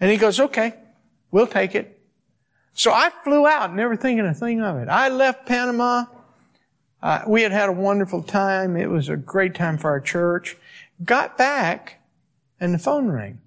And 0.00 0.10
he 0.10 0.16
goes, 0.16 0.40
okay, 0.40 0.74
we'll 1.30 1.46
take 1.46 1.74
it. 1.74 2.00
So 2.74 2.92
I 2.92 3.10
flew 3.22 3.46
out, 3.46 3.74
never 3.74 3.96
thinking 3.96 4.26
a 4.26 4.34
thing 4.34 4.60
of 4.60 4.76
it. 4.76 4.88
I 4.88 5.08
left 5.08 5.46
Panama. 5.46 6.06
Uh, 7.00 7.22
we 7.26 7.42
had 7.42 7.52
had 7.52 7.68
a 7.68 7.72
wonderful 7.72 8.22
time. 8.22 8.76
It 8.76 8.90
was 8.90 9.08
a 9.08 9.16
great 9.16 9.54
time 9.54 9.78
for 9.78 9.90
our 9.90 10.00
church. 10.00 10.56
Got 11.04 11.38
back, 11.38 12.00
and 12.58 12.74
the 12.74 12.78
phone 12.78 13.08
rang. 13.08 13.40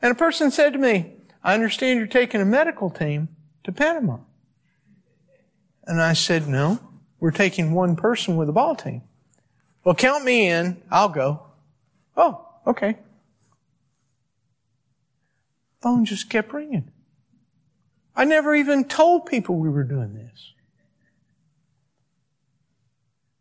And 0.00 0.12
a 0.12 0.14
person 0.14 0.50
said 0.50 0.72
to 0.74 0.78
me, 0.78 1.14
I 1.42 1.54
understand 1.54 1.98
you're 1.98 2.06
taking 2.06 2.40
a 2.40 2.44
medical 2.44 2.90
team 2.90 3.28
to 3.64 3.72
Panama. 3.72 4.18
And 5.86 6.00
I 6.00 6.14
said, 6.14 6.48
no, 6.48 6.78
we're 7.20 7.30
taking 7.30 7.72
one 7.72 7.96
person 7.96 8.36
with 8.36 8.48
a 8.48 8.52
ball 8.52 8.74
team. 8.74 9.02
Well, 9.84 9.94
count 9.94 10.24
me 10.24 10.48
in. 10.48 10.82
I'll 10.90 11.10
go. 11.10 11.42
Oh, 12.16 12.46
okay. 12.66 12.96
Phone 15.82 16.06
just 16.06 16.30
kept 16.30 16.52
ringing. 16.52 16.90
I 18.16 18.24
never 18.24 18.54
even 18.54 18.84
told 18.84 19.26
people 19.26 19.56
we 19.56 19.68
were 19.68 19.84
doing 19.84 20.14
this. 20.14 20.52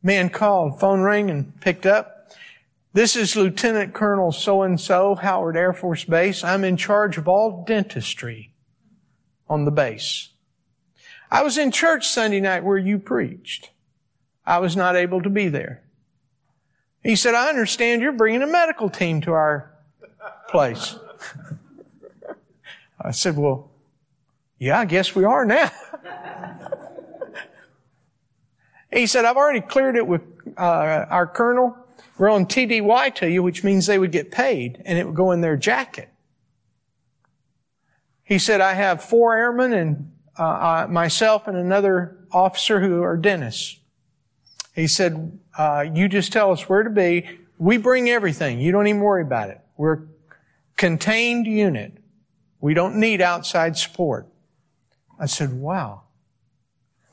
Man 0.02 0.30
called, 0.30 0.82
phone 0.82 1.02
rang 1.02 1.32
and 1.32 1.60
picked 1.62 1.86
up. 1.86 2.28
This 2.92 3.16
is 3.16 3.38
Lieutenant 3.38 3.94
Colonel 3.94 4.34
so 4.34 4.64
and 4.64 4.80
so, 4.80 5.16
Howard 5.16 5.56
Air 5.56 5.72
Force 5.72 6.04
Base. 6.04 6.44
I'm 6.44 6.66
in 6.66 6.76
charge 6.76 7.18
of 7.18 7.28
all 7.28 7.64
dentistry 7.66 8.54
on 9.48 9.64
the 9.64 9.72
base. 9.72 10.33
I 11.34 11.42
was 11.42 11.58
in 11.58 11.72
church 11.72 12.08
Sunday 12.08 12.40
night 12.40 12.64
where 12.64 12.78
you 12.78 13.00
preached. 13.00 13.72
I 14.46 14.60
was 14.60 14.76
not 14.76 14.96
able 14.96 15.20
to 15.24 15.32
be 15.32 15.48
there. 15.48 15.82
He 17.02 17.16
said, 17.16 17.34
I 17.34 17.50
understand 17.50 18.04
you're 18.04 18.12
bringing 18.12 18.44
a 18.44 18.48
medical 18.48 18.88
team 18.88 19.20
to 19.22 19.32
our 19.32 19.74
place. 20.48 20.96
I 23.02 23.10
said, 23.10 23.36
well, 23.36 23.72
yeah, 24.60 24.80
I 24.80 24.86
guess 24.86 25.16
we 25.16 25.24
are 25.24 25.44
now. 25.44 25.72
he 28.94 29.08
said, 29.08 29.26
I've 29.26 29.36
already 29.36 29.62
cleared 29.62 29.96
it 29.96 30.06
with 30.06 30.22
uh, 30.56 31.08
our 31.10 31.26
colonel. 31.26 31.76
We're 32.20 32.30
on 32.30 32.46
TDY 32.46 33.16
to 33.16 33.28
you, 33.28 33.42
which 33.42 33.64
means 33.64 33.88
they 33.88 33.98
would 33.98 34.12
get 34.12 34.30
paid 34.30 34.84
and 34.86 35.00
it 35.00 35.08
would 35.08 35.16
go 35.16 35.32
in 35.32 35.42
their 35.42 35.58
jacket. 35.58 36.10
He 38.24 38.38
said, 38.38 38.62
I 38.62 38.76
have 38.76 39.04
four 39.04 39.36
airmen 39.36 39.74
and 39.74 40.13
uh, 40.38 40.44
uh, 40.44 40.88
myself 40.90 41.48
and 41.48 41.58
another 41.58 42.18
officer 42.32 42.80
who 42.80 43.04
are 43.04 43.18
dentists. 43.18 43.80
He 44.76 44.88
said, 44.88 45.40
uh, 45.58 45.86
you 45.94 46.08
just 46.10 46.34
tell 46.34 46.52
us 46.52 46.68
where 46.68 46.84
to 46.84 46.90
be. 46.90 47.30
We 47.60 47.78
bring 47.78 48.10
everything. 48.10 48.60
You 48.60 48.72
don't 48.72 48.88
even 48.88 49.02
worry 49.02 49.22
about 49.22 49.50
it. 49.50 49.62
We're 49.78 50.00
contained 50.76 51.46
unit. 51.46 51.98
We 52.60 52.74
don't 52.74 52.96
need 52.96 53.22
outside 53.22 53.78
support. 53.78 54.28
I 55.20 55.28
said, 55.28 55.54
wow. 55.54 56.02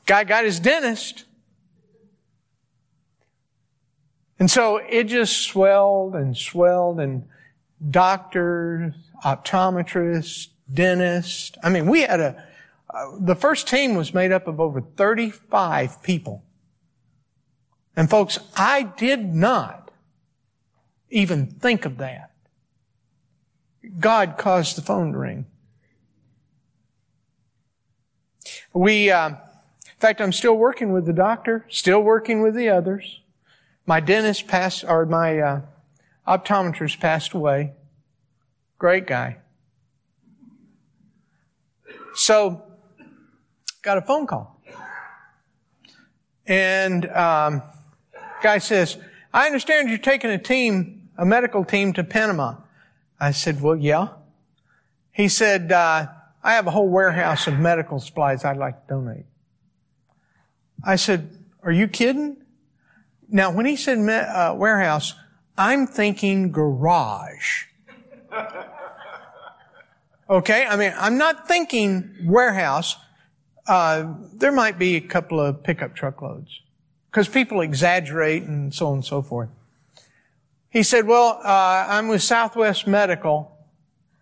Guy 0.05 0.23
got 0.23 0.43
his 0.43 0.59
dentist. 0.59 1.25
And 4.39 4.49
so 4.49 4.77
it 4.77 5.03
just 5.03 5.43
swelled 5.43 6.15
and 6.15 6.35
swelled 6.35 6.99
and 6.99 7.27
doctors, 7.89 8.93
optometrists, 9.23 10.47
dentists. 10.73 11.51
I 11.63 11.69
mean, 11.69 11.85
we 11.85 12.01
had 12.01 12.19
a, 12.19 12.43
uh, 12.93 13.11
the 13.19 13.35
first 13.35 13.67
team 13.67 13.95
was 13.95 14.13
made 14.13 14.31
up 14.31 14.47
of 14.47 14.59
over 14.59 14.81
35 14.81 16.03
people. 16.03 16.43
And 17.95 18.09
folks, 18.09 18.39
I 18.55 18.83
did 18.83 19.33
not 19.33 19.91
even 21.09 21.47
think 21.47 21.85
of 21.85 21.97
that. 21.97 22.31
God 23.99 24.37
caused 24.37 24.77
the 24.77 24.81
phone 24.81 25.11
to 25.13 25.17
ring. 25.17 25.45
We, 28.73 29.11
uh, 29.11 29.29
in 29.29 29.35
fact, 29.99 30.21
I'm 30.21 30.31
still 30.31 30.55
working 30.55 30.93
with 30.93 31.05
the 31.05 31.13
doctor, 31.13 31.65
still 31.69 32.01
working 32.01 32.41
with 32.41 32.55
the 32.55 32.69
others. 32.69 33.21
My 33.85 33.99
dentist 33.99 34.47
passed, 34.47 34.85
or 34.87 35.05
my 35.05 35.39
uh, 35.39 35.61
optometrist 36.27 36.99
passed 36.99 37.33
away. 37.33 37.73
Great 38.77 39.07
guy. 39.07 39.37
So, 42.13 42.63
got 43.81 43.97
a 43.97 44.01
phone 44.01 44.27
call. 44.27 44.59
And 46.45 47.05
um, 47.07 47.61
guy 48.43 48.57
says, 48.57 48.97
I 49.33 49.45
understand 49.45 49.89
you're 49.89 49.97
taking 49.97 50.29
a 50.29 50.37
team, 50.37 51.09
a 51.17 51.25
medical 51.25 51.63
team 51.63 51.93
to 51.93 52.03
Panama. 52.03 52.55
I 53.19 53.31
said, 53.31 53.61
well, 53.61 53.75
yeah. 53.75 54.09
He 55.11 55.27
said, 55.27 55.71
uh, 55.71 56.07
I 56.43 56.53
have 56.53 56.67
a 56.67 56.71
whole 56.71 56.89
warehouse 56.89 57.47
of 57.47 57.59
medical 57.59 57.99
supplies 57.99 58.43
I'd 58.43 58.57
like 58.57 58.87
to 58.87 58.93
donate. 58.95 59.25
I 60.83 60.95
said, 60.95 61.29
are 61.63 61.71
you 61.71 61.87
kidding? 61.87 62.37
Now, 63.29 63.51
when 63.51 63.65
he 63.65 63.75
said 63.75 63.99
uh, 63.99 64.55
warehouse, 64.57 65.13
I'm 65.57 65.87
thinking 65.87 66.51
garage. 66.51 67.65
Okay? 70.31 70.65
I 70.65 70.77
mean, 70.77 70.93
I'm 70.97 71.17
not 71.17 71.45
thinking 71.45 72.15
warehouse. 72.23 72.95
Uh, 73.71 74.15
there 74.33 74.51
might 74.51 74.77
be 74.77 74.97
a 74.97 74.99
couple 74.99 75.39
of 75.39 75.63
pickup 75.63 75.95
truckloads 75.95 76.59
because 77.09 77.29
people 77.29 77.61
exaggerate 77.61 78.43
and 78.43 78.73
so 78.73 78.87
on 78.87 78.95
and 78.95 79.05
so 79.05 79.21
forth. 79.21 79.47
He 80.69 80.83
said, 80.83 81.07
well, 81.07 81.39
uh, 81.41 81.85
I'm 81.87 82.09
with 82.09 82.21
Southwest 82.21 82.85
Medical 82.85 83.57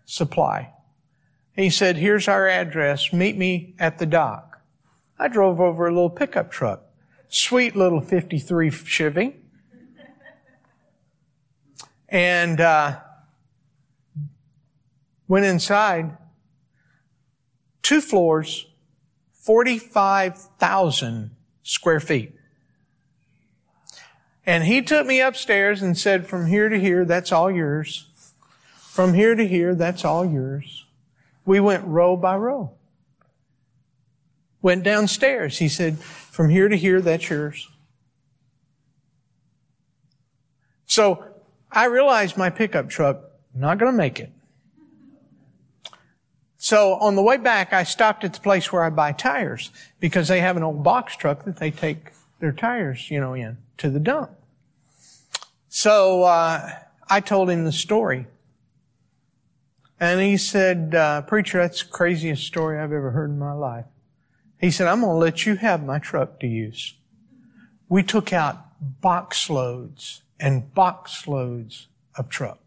Supply. 0.06 0.72
He 1.56 1.72
said, 1.72 1.98
here's 1.98 2.28
our 2.28 2.48
address. 2.48 3.12
Meet 3.12 3.38
me 3.38 3.74
at 3.80 3.98
the 3.98 4.06
dock. 4.06 4.62
I 5.18 5.28
drove 5.28 5.60
over 5.60 5.88
a 5.88 5.92
little 5.92 6.12
pickup 6.12 6.52
truck. 6.52 6.84
Sweet 7.30 7.76
little 7.76 8.02
53 8.02 8.70
Chevy. 8.70 9.36
And, 12.08 12.62
uh, 12.62 13.00
went 15.28 15.46
inside. 15.46 16.16
Two 17.82 18.00
floors, 18.00 18.68
45,000 19.40 21.32
square 21.64 22.00
feet. 22.00 22.36
And 24.46 24.64
he 24.64 24.82
took 24.82 25.06
me 25.06 25.22
upstairs 25.22 25.82
and 25.82 25.98
said, 25.98 26.28
from 26.28 26.48
here 26.48 26.70
to 26.70 26.80
here, 26.80 27.06
that's 27.06 27.32
all 27.32 27.52
yours. 27.52 28.08
From 28.76 29.14
here 29.14 29.36
to 29.36 29.48
here, 29.48 29.76
that's 29.76 30.04
all 30.04 30.26
yours. 30.26 30.86
We 31.46 31.60
went 31.60 31.86
row 31.86 32.18
by 32.18 32.36
row. 32.36 32.72
Went 34.62 34.84
downstairs. 34.84 35.60
He 35.60 35.70
said, 35.70 36.00
from 36.00 36.50
here 36.50 36.68
to 36.68 36.76
here, 36.76 37.00
that's 37.00 37.30
yours. 37.30 37.70
So 40.86 41.24
I 41.72 41.86
realized 41.86 42.36
my 42.36 42.50
pickup 42.50 42.90
truck, 42.90 43.22
not 43.54 43.78
going 43.78 43.92
to 43.92 43.98
make 43.98 44.20
it. 44.20 44.32
So 46.62 46.96
on 46.96 47.16
the 47.16 47.22
way 47.22 47.38
back, 47.38 47.72
I 47.72 47.84
stopped 47.84 48.26
at 48.26 48.34
the 48.34 48.42
place 48.42 48.70
where 48.70 48.84
I 48.84 48.90
buy 48.90 49.14
tires 49.14 49.72
because 50.02 50.28
they 50.28 50.42
have 50.42 50.58
an 50.58 50.64
old 50.64 50.84
box 50.84 51.16
truck 51.16 51.46
that 51.46 51.56
they 51.56 51.72
take 51.72 52.12
their 52.42 52.52
tires, 52.52 53.10
you 53.10 53.22
know, 53.22 53.34
in 53.34 53.58
to 53.78 53.90
the 53.90 54.00
dump. 54.00 54.32
So 55.70 56.24
uh, 56.24 56.70
I 57.10 57.22
told 57.22 57.50
him 57.50 57.64
the 57.64 57.72
story. 57.72 58.28
And 60.02 60.20
he 60.20 60.36
said, 60.36 60.94
uh, 60.94 61.22
preacher, 61.22 61.60
that's 61.60 61.82
the 61.82 61.90
craziest 61.90 62.46
story 62.46 62.78
I've 62.78 62.92
ever 62.92 63.12
heard 63.12 63.30
in 63.30 63.40
my 63.40 63.54
life. 63.54 63.86
He 64.60 64.70
said, 64.70 64.88
I'm 64.88 65.00
going 65.00 65.14
to 65.14 65.18
let 65.18 65.46
you 65.46 65.56
have 65.56 65.86
my 65.86 65.98
truck 65.98 66.42
to 66.42 66.48
use. 66.48 66.94
we 67.88 68.04
took 68.04 68.32
out 68.34 68.66
box 69.02 69.50
loads 69.50 70.24
and 70.40 70.74
box 70.74 71.26
loads 71.26 71.88
of 72.16 72.28
truck, 72.28 72.60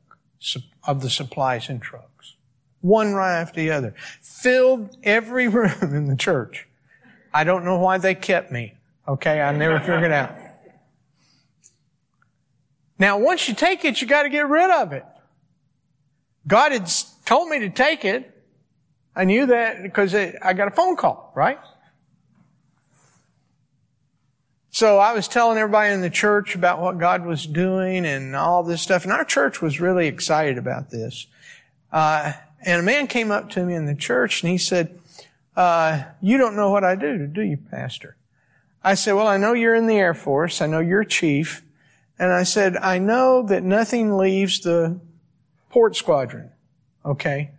of 0.85 1.03
the 1.03 1.11
supplies 1.11 1.69
in 1.69 1.79
trucks. 1.79 2.37
One 2.83 3.15
right 3.15 3.41
after 3.41 3.61
the 3.61 3.71
other. 3.71 3.95
Filled 4.21 4.97
every 5.03 5.49
room 5.49 5.95
in 5.95 6.07
the 6.07 6.17
church. 6.17 6.69
I 7.33 7.45
don't 7.45 7.65
know 7.65 7.79
why 7.79 7.99
they 7.99 8.15
kept 8.15 8.53
me. 8.53 8.75
Okay, 9.09 9.41
I 9.41 9.53
never 9.53 9.81
figured 9.81 10.13
out. 10.13 10.35
Now, 12.99 13.19
once 13.19 13.49
you 13.49 13.55
take 13.55 13.85
it, 13.85 14.01
you 14.01 14.07
got 14.07 14.25
to 14.25 14.29
get 14.29 14.47
rid 14.47 14.71
of 14.71 14.93
it. 14.93 15.05
God 16.47 16.73
had 16.73 16.91
told 17.25 17.49
me 17.49 17.61
to 17.61 17.71
take 17.71 18.05
it. 18.05 18.29
I 19.17 19.25
knew 19.25 19.47
that 19.47 19.83
because 19.83 20.15
I 20.15 20.53
got 20.53 20.69
a 20.69 20.71
phone 20.71 20.97
call, 20.97 21.33
right? 21.35 21.59
So 24.71 24.99
I 24.99 25.13
was 25.13 25.29
telling 25.29 25.59
everybody 25.59 25.93
in 25.93 26.01
the 26.01 26.11
church 26.11 26.55
about 26.55 26.81
what 26.81 26.99
God 26.99 27.27
was 27.27 27.47
doing 27.47 28.07
and 28.07 28.35
all 28.35 28.63
this 28.63 28.81
stuff, 28.81 29.05
and 29.05 29.13
our 29.13 29.25
church 29.25 29.61
was 29.61 29.81
really 29.81 30.07
excited 30.07 30.57
about 30.57 30.91
this. 30.91 31.27
Uh, 31.93 32.33
and 32.65 32.81
a 32.81 32.83
man 32.83 33.07
came 33.07 33.31
up 33.31 33.51
to 33.51 33.65
me 33.65 33.75
in 33.75 33.87
the 33.87 33.95
church 33.95 34.43
and 34.43 34.51
he 34.51 34.59
said, 34.59 34.99
uh, 35.57 36.03
"You 36.21 36.39
don't 36.39 36.57
know 36.57 36.71
what 36.71 36.85
I 36.85 36.97
do, 36.97 37.27
do 37.27 37.43
you, 37.43 37.57
Pastor?" 37.57 38.17
I 38.83 38.95
said, 38.95 39.13
"Well, 39.13 39.29
I 39.29 39.37
know 39.37 39.53
you're 39.53 39.75
in 39.75 39.87
the 39.87 39.99
Air 39.99 40.15
Force. 40.15 40.61
I 40.61 40.67
know 40.67 40.81
you're 40.81 41.05
chief." 41.05 41.63
And 42.23 42.33
I 42.33 42.45
said, 42.45 42.77
I 42.77 42.99
know 42.99 43.43
that 43.49 43.65
nothing 43.65 44.17
leaves 44.17 44.61
the 44.61 45.01
port 45.71 45.97
squadron, 45.97 46.53
okay, 47.05 47.51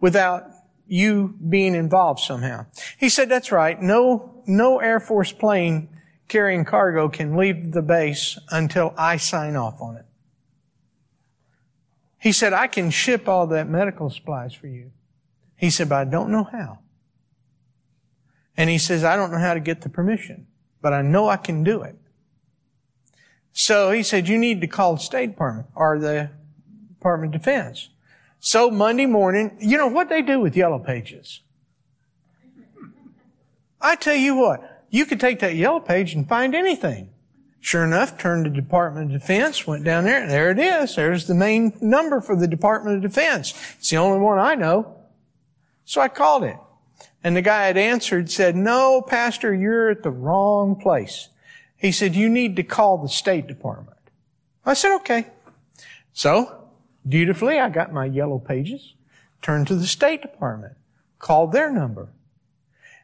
without 0.00 0.46
you 0.86 1.34
being 1.48 1.74
involved 1.74 2.20
somehow. 2.20 2.64
He 2.98 3.10
said, 3.10 3.28
that's 3.28 3.52
right. 3.52 3.78
No, 3.80 4.42
no 4.46 4.78
Air 4.78 4.98
Force 4.98 5.32
plane 5.32 5.90
carrying 6.28 6.64
cargo 6.64 7.10
can 7.10 7.36
leave 7.36 7.72
the 7.72 7.82
base 7.82 8.38
until 8.50 8.94
I 8.96 9.18
sign 9.18 9.56
off 9.56 9.82
on 9.82 9.96
it. 9.96 10.06
He 12.22 12.30
said, 12.30 12.52
I 12.52 12.68
can 12.68 12.90
ship 12.90 13.28
all 13.28 13.48
that 13.48 13.68
medical 13.68 14.08
supplies 14.08 14.54
for 14.54 14.68
you. 14.68 14.92
He 15.56 15.70
said, 15.70 15.88
but 15.88 15.96
I 15.96 16.04
don't 16.04 16.30
know 16.30 16.44
how. 16.44 16.78
And 18.56 18.70
he 18.70 18.78
says, 18.78 19.02
I 19.02 19.16
don't 19.16 19.32
know 19.32 19.40
how 19.40 19.54
to 19.54 19.60
get 19.60 19.80
the 19.80 19.88
permission, 19.88 20.46
but 20.80 20.92
I 20.92 21.02
know 21.02 21.28
I 21.28 21.36
can 21.36 21.64
do 21.64 21.82
it. 21.82 21.96
So 23.50 23.90
he 23.90 24.04
said, 24.04 24.28
you 24.28 24.38
need 24.38 24.60
to 24.60 24.68
call 24.68 24.94
the 24.94 25.00
State 25.00 25.30
Department 25.30 25.66
or 25.74 25.98
the 25.98 26.30
Department 26.90 27.34
of 27.34 27.40
Defense. 27.40 27.88
So 28.38 28.70
Monday 28.70 29.06
morning, 29.06 29.56
you 29.60 29.76
know 29.76 29.88
what 29.88 30.08
they 30.08 30.22
do 30.22 30.38
with 30.38 30.56
yellow 30.56 30.78
pages? 30.78 31.40
I 33.80 33.96
tell 33.96 34.14
you 34.14 34.36
what, 34.36 34.84
you 34.90 35.06
could 35.06 35.18
take 35.18 35.40
that 35.40 35.56
yellow 35.56 35.80
page 35.80 36.14
and 36.14 36.28
find 36.28 36.54
anything. 36.54 37.10
Sure 37.64 37.84
enough, 37.84 38.18
turned 38.18 38.44
to 38.44 38.50
Department 38.50 39.14
of 39.14 39.20
Defense, 39.20 39.68
went 39.68 39.84
down 39.84 40.02
there, 40.02 40.20
and 40.20 40.30
there 40.30 40.50
it 40.50 40.58
is. 40.58 40.96
There's 40.96 41.28
the 41.28 41.34
main 41.34 41.72
number 41.80 42.20
for 42.20 42.34
the 42.34 42.48
Department 42.48 42.96
of 42.96 43.02
Defense. 43.02 43.54
It's 43.78 43.88
the 43.88 43.98
only 43.98 44.18
one 44.18 44.40
I 44.40 44.56
know. 44.56 44.96
So 45.84 46.00
I 46.00 46.08
called 46.08 46.42
it. 46.42 46.56
And 47.22 47.36
the 47.36 47.40
guy 47.40 47.66
had 47.66 47.76
answered 47.76 48.32
said, 48.32 48.56
no, 48.56 49.00
Pastor, 49.00 49.54
you're 49.54 49.90
at 49.90 50.02
the 50.02 50.10
wrong 50.10 50.74
place. 50.74 51.28
He 51.76 51.92
said, 51.92 52.16
you 52.16 52.28
need 52.28 52.56
to 52.56 52.64
call 52.64 52.98
the 52.98 53.08
State 53.08 53.46
Department. 53.46 53.96
I 54.66 54.74
said, 54.74 54.96
okay. 54.96 55.28
So, 56.12 56.68
dutifully, 57.08 57.60
I 57.60 57.68
got 57.68 57.92
my 57.92 58.06
yellow 58.06 58.40
pages, 58.40 58.94
turned 59.40 59.68
to 59.68 59.76
the 59.76 59.86
State 59.86 60.20
Department, 60.20 60.74
called 61.20 61.52
their 61.52 61.70
number. 61.70 62.08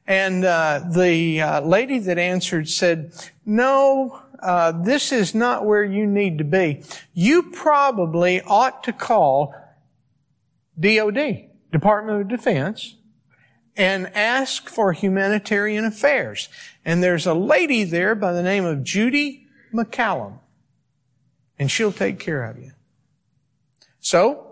And 0.04 0.44
uh, 0.44 0.80
the 0.90 1.40
uh, 1.40 1.60
lady 1.60 2.00
that 2.00 2.18
answered 2.18 2.68
said, 2.68 3.12
no, 3.46 4.22
uh, 4.40 4.72
this 4.72 5.12
is 5.12 5.34
not 5.34 5.64
where 5.64 5.84
you 5.84 6.06
need 6.06 6.38
to 6.38 6.44
be. 6.44 6.82
You 7.14 7.50
probably 7.50 8.40
ought 8.42 8.84
to 8.84 8.92
call 8.92 9.54
DOD, 10.78 11.48
Department 11.72 12.20
of 12.20 12.28
Defense, 12.28 12.96
and 13.76 14.08
ask 14.14 14.68
for 14.68 14.92
humanitarian 14.92 15.84
affairs. 15.84 16.48
And 16.84 17.02
there's 17.02 17.26
a 17.26 17.34
lady 17.34 17.84
there 17.84 18.14
by 18.14 18.32
the 18.32 18.42
name 18.42 18.64
of 18.64 18.82
Judy 18.82 19.46
McCallum. 19.72 20.38
And 21.58 21.70
she'll 21.70 21.92
take 21.92 22.18
care 22.18 22.44
of 22.44 22.58
you. 22.58 22.72
So, 24.00 24.44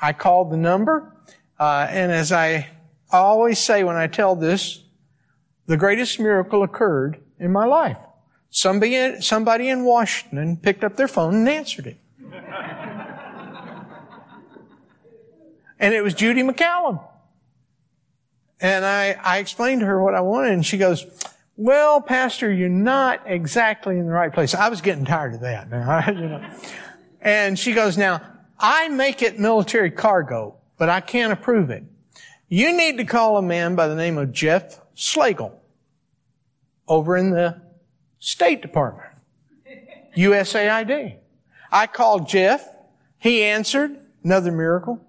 I 0.00 0.12
called 0.12 0.50
the 0.50 0.56
number, 0.56 1.14
uh, 1.58 1.86
and 1.90 2.10
as 2.10 2.32
I 2.32 2.68
always 3.10 3.58
say 3.58 3.84
when 3.84 3.96
I 3.96 4.06
tell 4.06 4.36
this, 4.36 4.82
the 5.66 5.76
greatest 5.76 6.18
miracle 6.18 6.62
occurred 6.62 7.20
in 7.38 7.52
my 7.52 7.64
life. 7.64 7.98
Somebody, 8.50 9.20
somebody 9.20 9.68
in 9.68 9.84
Washington 9.84 10.56
picked 10.56 10.82
up 10.82 10.96
their 10.96 11.08
phone 11.08 11.34
and 11.34 11.48
answered 11.48 11.86
it. 11.86 11.96
and 15.78 15.94
it 15.94 16.02
was 16.02 16.14
Judy 16.14 16.42
McCallum. 16.42 17.00
And 18.60 18.84
I, 18.84 19.16
I 19.22 19.38
explained 19.38 19.80
to 19.80 19.86
her 19.86 20.02
what 20.02 20.14
I 20.14 20.20
wanted, 20.20 20.52
and 20.52 20.66
she 20.66 20.76
goes, 20.76 21.06
well, 21.56 22.00
Pastor, 22.00 22.52
you're 22.52 22.68
not 22.68 23.22
exactly 23.24 23.98
in 23.98 24.06
the 24.06 24.12
right 24.12 24.32
place. 24.32 24.54
I 24.54 24.68
was 24.68 24.80
getting 24.80 25.04
tired 25.04 25.34
of 25.34 25.40
that 25.40 25.70
now. 25.70 26.04
you 26.08 26.14
know. 26.28 26.50
And 27.20 27.58
she 27.58 27.72
goes, 27.72 27.96
now, 27.96 28.22
I 28.58 28.88
make 28.88 29.22
it 29.22 29.38
military 29.38 29.90
cargo, 29.90 30.56
but 30.76 30.88
I 30.88 31.00
can't 31.00 31.32
approve 31.32 31.70
it. 31.70 31.84
You 32.48 32.76
need 32.76 32.98
to 32.98 33.04
call 33.04 33.36
a 33.36 33.42
man 33.42 33.76
by 33.76 33.88
the 33.88 33.94
name 33.94 34.18
of 34.18 34.32
Jeff 34.32 34.80
Slagle 34.96 35.52
over 36.88 37.16
in 37.16 37.30
the 37.30 37.60
State 38.20 38.62
Department, 38.62 39.10
USAID. 40.16 41.16
I 41.72 41.86
called 41.88 42.28
Jeff. 42.28 42.64
He 43.18 43.42
answered. 43.42 43.98
Another 44.22 44.52
miracle. 44.52 45.00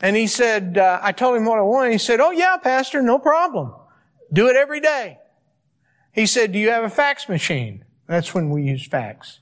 And 0.00 0.14
he 0.14 0.26
said, 0.26 0.78
uh, 0.78 1.00
I 1.02 1.12
told 1.12 1.36
him 1.36 1.46
what 1.46 1.58
I 1.58 1.62
wanted. 1.62 1.92
He 1.92 1.98
said, 1.98 2.20
Oh 2.20 2.30
yeah, 2.30 2.58
pastor, 2.58 3.02
no 3.02 3.18
problem. 3.18 3.72
Do 4.32 4.48
it 4.48 4.56
every 4.56 4.80
day. 4.80 5.18
He 6.16 6.24
said, 6.24 6.52
do 6.52 6.58
you 6.58 6.70
have 6.70 6.82
a 6.82 6.88
fax 6.88 7.28
machine? 7.28 7.84
That's 8.06 8.32
when 8.32 8.48
we 8.48 8.62
use 8.62 8.86
fax. 8.86 9.40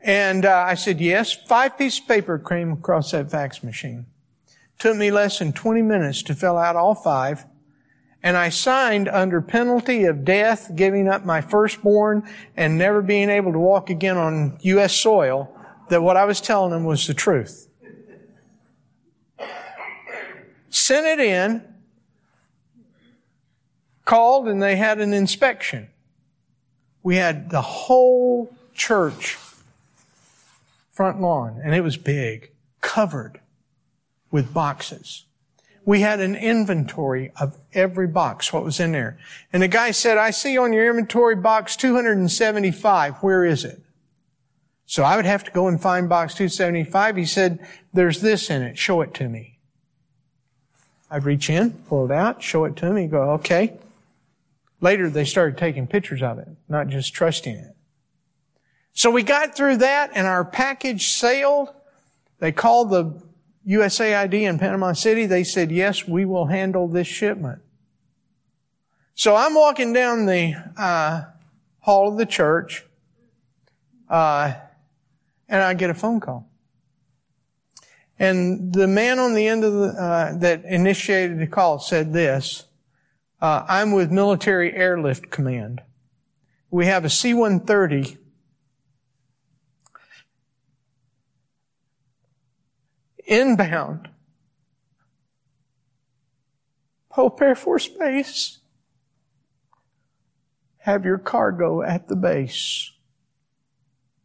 And 0.00 0.44
uh, 0.44 0.64
I 0.68 0.74
said, 0.74 1.00
yes. 1.00 1.32
Five 1.32 1.76
pieces 1.76 1.98
of 1.98 2.06
paper 2.06 2.38
came 2.38 2.72
across 2.72 3.10
that 3.10 3.28
fax 3.30 3.64
machine. 3.64 4.06
Took 4.78 4.96
me 4.96 5.10
less 5.10 5.40
than 5.40 5.52
20 5.52 5.82
minutes 5.82 6.22
to 6.24 6.34
fill 6.34 6.56
out 6.56 6.76
all 6.76 6.94
five. 6.94 7.44
And 8.24 8.38
I 8.38 8.48
signed 8.48 9.06
under 9.06 9.42
penalty 9.42 10.06
of 10.06 10.24
death, 10.24 10.74
giving 10.74 11.08
up 11.08 11.26
my 11.26 11.42
firstborn 11.42 12.26
and 12.56 12.78
never 12.78 13.02
being 13.02 13.28
able 13.28 13.52
to 13.52 13.58
walk 13.58 13.90
again 13.90 14.16
on 14.16 14.56
U.S. 14.62 14.96
soil, 14.96 15.54
that 15.90 16.02
what 16.02 16.16
I 16.16 16.24
was 16.24 16.40
telling 16.40 16.70
them 16.70 16.84
was 16.84 17.06
the 17.06 17.12
truth. 17.12 17.68
sent 20.70 21.06
it 21.06 21.20
in, 21.20 21.62
called, 24.06 24.48
and 24.48 24.62
they 24.62 24.76
had 24.76 25.00
an 25.00 25.12
inspection. 25.12 25.90
We 27.02 27.16
had 27.16 27.50
the 27.50 27.60
whole 27.60 28.56
church 28.74 29.36
front 30.90 31.20
lawn, 31.20 31.60
and 31.62 31.74
it 31.74 31.82
was 31.82 31.98
big, 31.98 32.52
covered 32.80 33.40
with 34.30 34.54
boxes. 34.54 35.26
We 35.86 36.00
had 36.00 36.20
an 36.20 36.34
inventory 36.34 37.30
of 37.38 37.58
every 37.72 38.06
box, 38.06 38.52
what 38.52 38.64
was 38.64 38.80
in 38.80 38.92
there. 38.92 39.18
And 39.52 39.62
the 39.62 39.68
guy 39.68 39.90
said, 39.90 40.16
I 40.16 40.30
see 40.30 40.56
on 40.56 40.72
your 40.72 40.88
inventory 40.88 41.36
box 41.36 41.76
275. 41.76 43.16
Where 43.16 43.44
is 43.44 43.64
it? 43.64 43.82
So 44.86 45.02
I 45.02 45.16
would 45.16 45.24
have 45.24 45.44
to 45.44 45.50
go 45.50 45.68
and 45.68 45.80
find 45.80 46.08
box 46.08 46.34
275. 46.34 47.16
He 47.16 47.24
said, 47.24 47.66
there's 47.92 48.20
this 48.20 48.50
in 48.50 48.62
it. 48.62 48.78
Show 48.78 49.00
it 49.02 49.14
to 49.14 49.28
me. 49.28 49.58
I'd 51.10 51.24
reach 51.24 51.48
in, 51.48 51.72
pull 51.88 52.06
it 52.06 52.10
out, 52.10 52.42
show 52.42 52.64
it 52.64 52.76
to. 52.76 52.94
He'd 52.94 53.10
go, 53.10 53.32
okay. 53.32 53.78
Later, 54.80 55.08
they 55.08 55.24
started 55.24 55.56
taking 55.56 55.86
pictures 55.86 56.22
of 56.22 56.38
it, 56.38 56.48
not 56.68 56.88
just 56.88 57.14
trusting 57.14 57.54
it. 57.54 57.76
So 58.92 59.10
we 59.10 59.22
got 59.22 59.56
through 59.56 59.78
that 59.78 60.10
and 60.14 60.26
our 60.26 60.44
package 60.44 61.08
sailed. 61.08 61.68
They 62.38 62.52
called 62.52 62.90
the 62.90 63.22
USAID 63.66 64.34
in 64.34 64.58
Panama 64.58 64.92
City. 64.92 65.26
They 65.26 65.44
said, 65.44 65.70
yes, 65.70 66.06
we 66.06 66.24
will 66.24 66.46
handle 66.46 66.88
this 66.88 67.06
shipment. 67.06 67.62
So 69.14 69.36
I'm 69.36 69.54
walking 69.54 69.92
down 69.92 70.26
the 70.26 70.54
uh, 70.76 71.22
hall 71.80 72.08
of 72.08 72.18
the 72.18 72.26
church, 72.26 72.84
uh, 74.08 74.54
and 75.48 75.62
I 75.62 75.74
get 75.74 75.90
a 75.90 75.94
phone 75.94 76.20
call. 76.20 76.48
And 78.18 78.72
the 78.72 78.86
man 78.86 79.18
on 79.18 79.34
the 79.34 79.46
end 79.46 79.64
of 79.64 79.72
the, 79.72 79.86
uh, 79.88 80.38
that 80.38 80.64
initiated 80.64 81.38
the 81.38 81.46
call 81.46 81.78
said 81.78 82.12
this, 82.12 82.64
uh, 83.40 83.64
I'm 83.68 83.92
with 83.92 84.10
Military 84.10 84.72
Airlift 84.72 85.30
Command. 85.30 85.82
We 86.70 86.86
have 86.86 87.04
a 87.04 87.10
C-130 87.10 88.18
inbound 93.24 94.08
Pope 97.10 97.40
Air 97.40 97.54
Force 97.54 97.86
Base. 97.86 98.58
have 100.78 101.04
your 101.04 101.16
cargo 101.16 101.80
at 101.80 102.08
the 102.08 102.16
base 102.16 102.90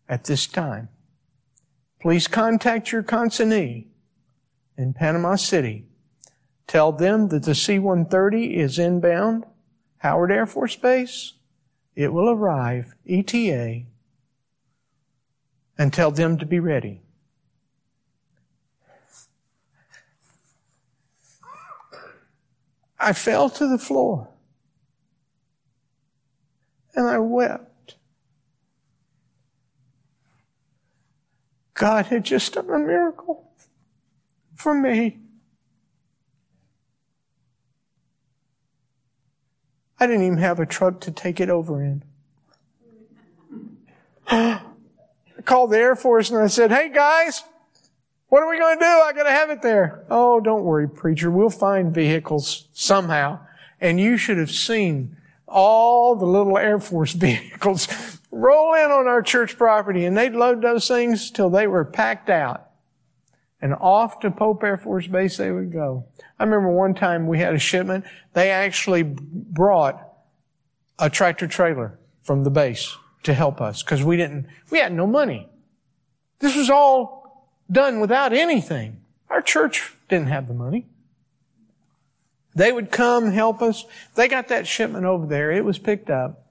at 0.10 0.26
this 0.26 0.46
time. 0.46 0.90
Please 2.02 2.28
contact 2.28 2.92
your 2.92 3.04
consignee 3.04 3.88
in 4.78 4.94
Panama 4.94 5.36
City. 5.36 5.86
Tell 6.68 6.92
them 6.92 7.30
that 7.30 7.44
the 7.44 7.56
C-130 7.56 8.58
is 8.58 8.78
inbound, 8.78 9.46
Howard 10.00 10.32
Air 10.32 10.46
Force 10.46 10.76
Base. 10.76 11.34
It 11.96 12.12
will 12.12 12.30
arrive, 12.30 12.96
ETA, 13.08 13.84
and 15.78 15.94
tell 15.94 16.12
them 16.12 16.38
to 16.40 16.46
be 16.46 16.60
ready. 16.60 17.02
I 23.00 23.14
fell 23.14 23.50
to 23.52 23.68
the 23.68 23.78
floor 23.78 24.28
and 26.96 27.08
I 27.08 27.18
wept. 27.20 27.96
God 31.74 32.08
had 32.08 32.26
just 32.26 32.54
done 32.56 32.70
a 32.70 32.78
miracle 32.78 33.54
for 34.54 34.74
me. 34.74 35.20
I 39.98 40.08
didn't 40.08 40.24
even 40.24 40.38
have 40.40 40.60
a 40.60 40.66
truck 40.66 41.00
to 41.02 41.12
take 41.12 41.40
it 41.40 41.50
over 41.50 41.82
in. 41.82 42.04
I 44.28 44.62
called 45.46 45.72
the 45.72 45.78
Air 45.78 45.96
Force 45.96 46.30
and 46.30 46.40
I 46.40 46.48
said, 46.48 46.72
Hey 46.72 46.90
guys, 46.90 47.44
what 48.30 48.44
are 48.44 48.50
we 48.50 48.60
going 48.60 48.78
to 48.78 48.84
do? 48.84 48.86
I 48.86 49.12
got 49.14 49.24
to 49.24 49.32
have 49.32 49.50
it 49.50 49.62
there. 49.62 50.06
Oh, 50.10 50.40
don't 50.40 50.64
worry, 50.64 50.88
preacher. 50.88 51.32
We'll 51.32 51.50
find 51.50 51.94
vehicles 51.94 52.68
somehow. 52.74 53.40
And 53.82 54.00
you 54.00 54.18
should 54.18 54.38
have 54.38 54.52
seen 54.52 55.18
all 55.48 56.16
the 56.16 56.26
little 56.26 56.58
Air 56.58 56.80
Force 56.80 57.14
vehicles 57.14 57.88
roll 58.32 58.76
in 58.76 58.92
on 58.92 59.08
our 59.08 59.24
church 59.24 59.58
property 59.58 60.06
and 60.06 60.16
they'd 60.16 60.34
load 60.34 60.62
those 60.62 60.88
things 60.88 61.32
till 61.32 61.50
they 61.50 61.66
were 61.66 61.84
packed 61.84 62.30
out. 62.30 62.68
And 63.62 63.74
off 63.74 64.20
to 64.22 64.32
Pope 64.32 64.64
Air 64.64 64.78
Force 64.78 65.08
Base 65.08 65.38
they 65.38 65.52
would 65.52 65.72
go. 65.72 66.06
I 66.40 66.44
remember 66.44 66.70
one 66.72 66.94
time 66.94 67.28
we 67.28 67.40
had 67.40 67.56
a 67.56 67.60
shipment. 67.60 68.06
They 68.34 68.52
actually 68.52 69.04
brought 69.04 70.02
a 71.00 71.10
tractor 71.10 71.48
trailer 71.48 72.00
from 72.22 72.44
the 72.44 72.52
base 72.52 72.96
to 73.24 73.34
help 73.34 73.60
us 73.60 73.82
because 73.84 74.04
we 74.04 74.16
didn't, 74.16 74.46
we 74.70 74.78
had 74.78 74.94
no 74.94 75.08
money. 75.08 75.50
This 76.40 76.56
was 76.56 76.70
all 76.70 77.19
done 77.72 78.00
without 78.00 78.34
anything. 78.34 79.02
Our 79.30 79.42
church 79.42 79.94
didn't 80.08 80.28
have 80.28 80.48
the 80.48 80.54
money. 80.54 80.88
They 82.56 82.72
would 82.72 82.92
come 82.92 83.32
help 83.32 83.62
us. 83.62 83.86
They 84.16 84.28
got 84.28 84.48
that 84.48 84.68
shipment 84.68 85.06
over 85.06 85.26
there. 85.26 85.52
It 85.52 85.64
was 85.64 85.78
picked 85.78 86.10
up. 86.10 86.48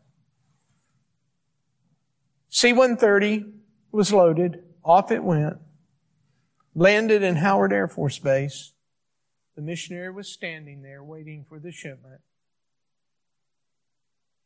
C-130 2.51 3.53
was 3.93 4.13
loaded. 4.13 4.63
Off 4.85 5.11
it 5.11 5.23
went. 5.23 5.59
Landed 6.75 7.23
in 7.23 7.37
Howard 7.37 7.73
Air 7.73 7.89
Force 7.89 8.19
Base. 8.19 8.73
The 9.57 9.63
missionary 9.63 10.13
was 10.13 10.29
standing 10.29 10.83
there 10.83 11.03
waiting 11.03 11.45
for 11.49 11.59
the 11.59 11.73
shipment. 11.73 12.21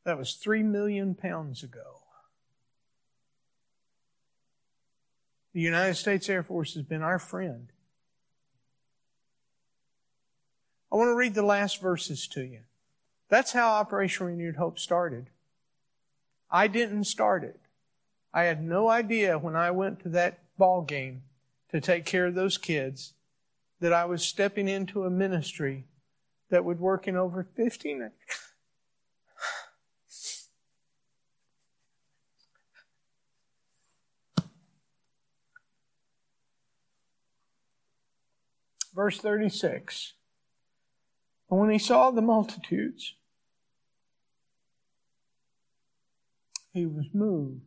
That 0.04 0.18
was 0.18 0.34
three 0.34 0.62
million 0.62 1.14
pounds 1.14 1.62
ago. 1.62 2.01
The 5.52 5.60
United 5.60 5.94
States 5.94 6.28
Air 6.28 6.42
Force 6.42 6.74
has 6.74 6.82
been 6.82 7.02
our 7.02 7.18
friend 7.18 7.68
I 10.92 10.96
want 10.96 11.08
to 11.08 11.14
read 11.14 11.34
the 11.34 11.42
last 11.42 11.80
verses 11.80 12.26
to 12.28 12.42
you. 12.42 12.60
That's 13.30 13.52
how 13.52 13.70
Operation 13.70 14.26
Renewed 14.26 14.56
Hope 14.56 14.78
started. 14.78 15.30
I 16.50 16.66
didn't 16.66 17.04
start 17.04 17.44
it. 17.44 17.58
I 18.34 18.42
had 18.42 18.62
no 18.62 18.90
idea 18.90 19.38
when 19.38 19.56
I 19.56 19.70
went 19.70 20.00
to 20.00 20.10
that 20.10 20.40
ball 20.58 20.82
game 20.82 21.22
to 21.70 21.80
take 21.80 22.04
care 22.04 22.26
of 22.26 22.34
those 22.34 22.58
kids 22.58 23.14
that 23.80 23.94
I 23.94 24.04
was 24.04 24.22
stepping 24.22 24.68
into 24.68 25.04
a 25.04 25.10
ministry 25.10 25.86
that 26.50 26.64
would 26.66 26.78
work 26.78 27.08
in 27.08 27.16
over 27.16 27.42
15 27.42 28.10
Verse 39.02 39.18
36. 39.18 40.12
And 41.50 41.58
when 41.58 41.70
he 41.70 41.78
saw 41.80 42.12
the 42.12 42.22
multitudes, 42.22 43.16
he 46.72 46.86
was 46.86 47.06
moved 47.12 47.62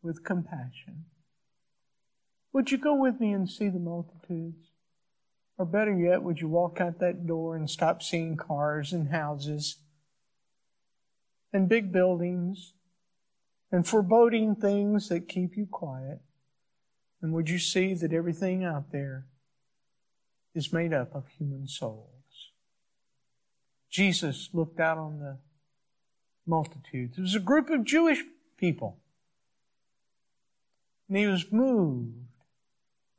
with 0.00 0.24
compassion. 0.24 1.04
Would 2.54 2.70
you 2.70 2.78
go 2.78 2.94
with 2.94 3.20
me 3.20 3.34
and 3.34 3.50
see 3.50 3.68
the 3.68 3.78
multitudes? 3.78 4.68
Or 5.58 5.66
better 5.66 5.94
yet, 5.94 6.22
would 6.22 6.40
you 6.40 6.48
walk 6.48 6.80
out 6.80 7.00
that 7.00 7.26
door 7.26 7.54
and 7.54 7.68
stop 7.68 8.02
seeing 8.02 8.38
cars 8.38 8.94
and 8.94 9.10
houses 9.10 9.76
and 11.52 11.68
big 11.68 11.92
buildings 11.92 12.72
and 13.70 13.86
foreboding 13.86 14.56
things 14.56 15.10
that 15.10 15.28
keep 15.28 15.54
you 15.54 15.66
quiet? 15.70 16.22
And 17.20 17.34
would 17.34 17.50
you 17.50 17.58
see 17.58 17.92
that 17.92 18.14
everything 18.14 18.64
out 18.64 18.90
there 18.90 19.26
is 20.54 20.72
made 20.72 20.92
up 20.92 21.14
of 21.14 21.28
human 21.28 21.66
souls? 21.66 22.08
Jesus 23.90 24.50
looked 24.52 24.80
out 24.80 24.98
on 24.98 25.18
the 25.18 25.38
multitudes. 26.46 27.18
It 27.18 27.22
was 27.22 27.34
a 27.34 27.40
group 27.40 27.70
of 27.70 27.84
Jewish 27.84 28.22
people. 28.56 28.98
And 31.08 31.16
he 31.16 31.26
was 31.26 31.50
moved 31.50 32.14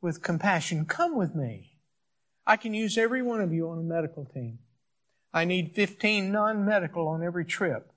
with 0.00 0.22
compassion. 0.22 0.84
Come 0.86 1.16
with 1.16 1.34
me. 1.34 1.78
I 2.46 2.56
can 2.56 2.74
use 2.74 2.96
every 2.96 3.22
one 3.22 3.40
of 3.40 3.52
you 3.52 3.68
on 3.68 3.78
a 3.78 3.82
medical 3.82 4.24
team. 4.24 4.58
I 5.32 5.44
need 5.44 5.74
15 5.74 6.32
non-medical 6.32 7.06
on 7.06 7.22
every 7.22 7.44
trip. 7.44 7.92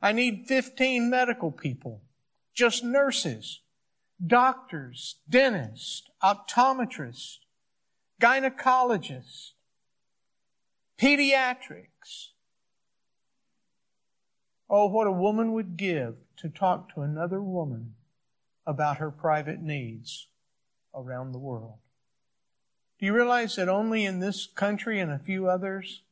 I 0.00 0.12
need 0.12 0.46
15 0.48 1.08
medical 1.10 1.52
people, 1.52 2.02
just 2.54 2.82
nurses, 2.82 3.60
doctors, 4.26 5.16
dentists, 5.28 6.02
optometrists, 6.22 7.36
gynecologists, 8.22 9.50
pediatrics. 10.96 12.28
Oh, 14.70 14.86
what 14.86 15.08
a 15.08 15.12
woman 15.12 15.52
would 15.52 15.76
give 15.76 16.14
to 16.36 16.48
talk 16.48 16.94
to 16.94 17.00
another 17.00 17.42
woman 17.42 17.94
about 18.64 18.98
her 18.98 19.10
private 19.10 19.60
needs 19.60 20.28
around 20.94 21.32
the 21.32 21.38
world. 21.38 21.78
Do 23.00 23.06
you 23.06 23.12
realize 23.12 23.56
that 23.56 23.68
only 23.68 24.04
in 24.04 24.20
this 24.20 24.46
country 24.46 25.00
and 25.00 25.10
a 25.10 25.18
few 25.18 25.48
others 25.48 26.02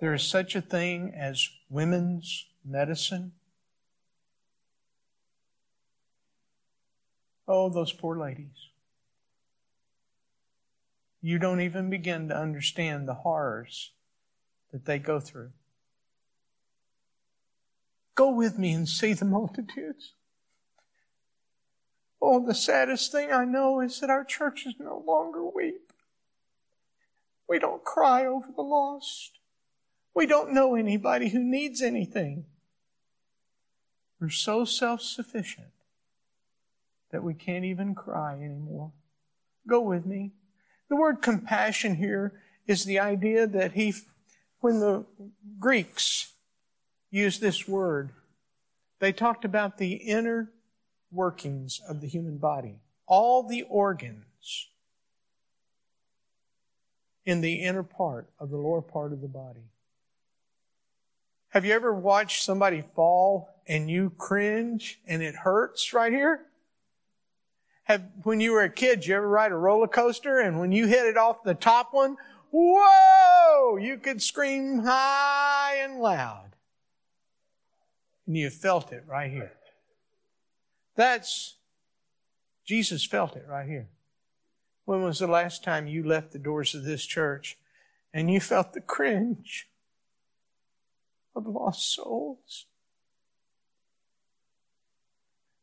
there 0.00 0.12
is 0.12 0.24
such 0.24 0.56
a 0.56 0.60
thing 0.60 1.14
as 1.16 1.48
women's 1.70 2.46
medicine? 2.64 3.32
Oh, 7.46 7.70
those 7.70 7.92
poor 7.92 8.18
ladies. 8.18 8.70
You 11.26 11.40
don't 11.40 11.60
even 11.60 11.90
begin 11.90 12.28
to 12.28 12.36
understand 12.36 13.08
the 13.08 13.14
horrors 13.14 13.90
that 14.70 14.84
they 14.84 15.00
go 15.00 15.18
through. 15.18 15.50
Go 18.14 18.30
with 18.30 18.60
me 18.60 18.72
and 18.72 18.88
see 18.88 19.12
the 19.12 19.24
multitudes. 19.24 20.12
Oh, 22.22 22.46
the 22.46 22.54
saddest 22.54 23.10
thing 23.10 23.32
I 23.32 23.44
know 23.44 23.80
is 23.80 23.98
that 23.98 24.08
our 24.08 24.22
churches 24.22 24.74
no 24.78 25.02
longer 25.04 25.44
weep. 25.44 25.92
We 27.48 27.58
don't 27.58 27.82
cry 27.82 28.24
over 28.24 28.52
the 28.54 28.62
lost. 28.62 29.40
We 30.14 30.26
don't 30.26 30.54
know 30.54 30.76
anybody 30.76 31.30
who 31.30 31.42
needs 31.42 31.82
anything. 31.82 32.44
We're 34.20 34.30
so 34.30 34.64
self 34.64 35.00
sufficient 35.00 35.72
that 37.10 37.24
we 37.24 37.34
can't 37.34 37.64
even 37.64 37.96
cry 37.96 38.34
anymore. 38.34 38.92
Go 39.66 39.80
with 39.80 40.06
me. 40.06 40.30
The 40.88 40.96
word 40.96 41.22
compassion 41.22 41.96
here 41.96 42.40
is 42.66 42.84
the 42.84 42.98
idea 42.98 43.46
that 43.46 43.72
he 43.72 43.94
when 44.60 44.80
the 44.80 45.04
Greeks 45.58 46.32
used 47.10 47.40
this 47.40 47.68
word, 47.68 48.10
they 48.98 49.12
talked 49.12 49.44
about 49.44 49.78
the 49.78 49.92
inner 49.92 50.50
workings 51.12 51.80
of 51.88 52.00
the 52.00 52.06
human 52.06 52.38
body, 52.38 52.80
all 53.06 53.42
the 53.42 53.62
organs 53.62 54.68
in 57.24 57.40
the 57.40 57.54
inner 57.54 57.82
part 57.82 58.28
of 58.38 58.50
the 58.50 58.56
lower 58.56 58.80
part 58.80 59.12
of 59.12 59.20
the 59.20 59.28
body. 59.28 59.68
Have 61.50 61.64
you 61.64 61.72
ever 61.72 61.92
watched 61.92 62.42
somebody 62.42 62.82
fall 62.94 63.48
and 63.66 63.90
you 63.90 64.10
cringe 64.10 65.00
and 65.06 65.22
it 65.22 65.34
hurts 65.34 65.92
right 65.92 66.12
here? 66.12 66.46
Have, 67.86 68.02
when 68.24 68.40
you 68.40 68.52
were 68.52 68.64
a 68.64 68.70
kid, 68.70 69.06
you 69.06 69.14
ever 69.14 69.28
ride 69.28 69.52
a 69.52 69.56
roller 69.56 69.86
coaster 69.86 70.40
and 70.40 70.58
when 70.58 70.72
you 70.72 70.86
hit 70.86 71.06
it 71.06 71.16
off 71.16 71.44
the 71.44 71.54
top 71.54 71.92
one, 71.92 72.16
whoa, 72.50 73.76
you 73.76 73.96
could 73.96 74.20
scream 74.20 74.80
high 74.80 75.76
and 75.80 76.00
loud. 76.00 76.56
And 78.26 78.36
you 78.36 78.50
felt 78.50 78.92
it 78.92 79.04
right 79.06 79.30
here. 79.30 79.52
That's, 80.96 81.58
Jesus 82.64 83.04
felt 83.04 83.36
it 83.36 83.46
right 83.48 83.68
here. 83.68 83.88
When 84.84 85.02
was 85.02 85.20
the 85.20 85.28
last 85.28 85.62
time 85.62 85.86
you 85.86 86.02
left 86.02 86.32
the 86.32 86.40
doors 86.40 86.74
of 86.74 86.82
this 86.82 87.06
church 87.06 87.56
and 88.12 88.30
you 88.30 88.40
felt 88.40 88.72
the 88.72 88.80
cringe 88.80 89.68
of 91.36 91.46
lost 91.46 91.94
souls? 91.94 92.66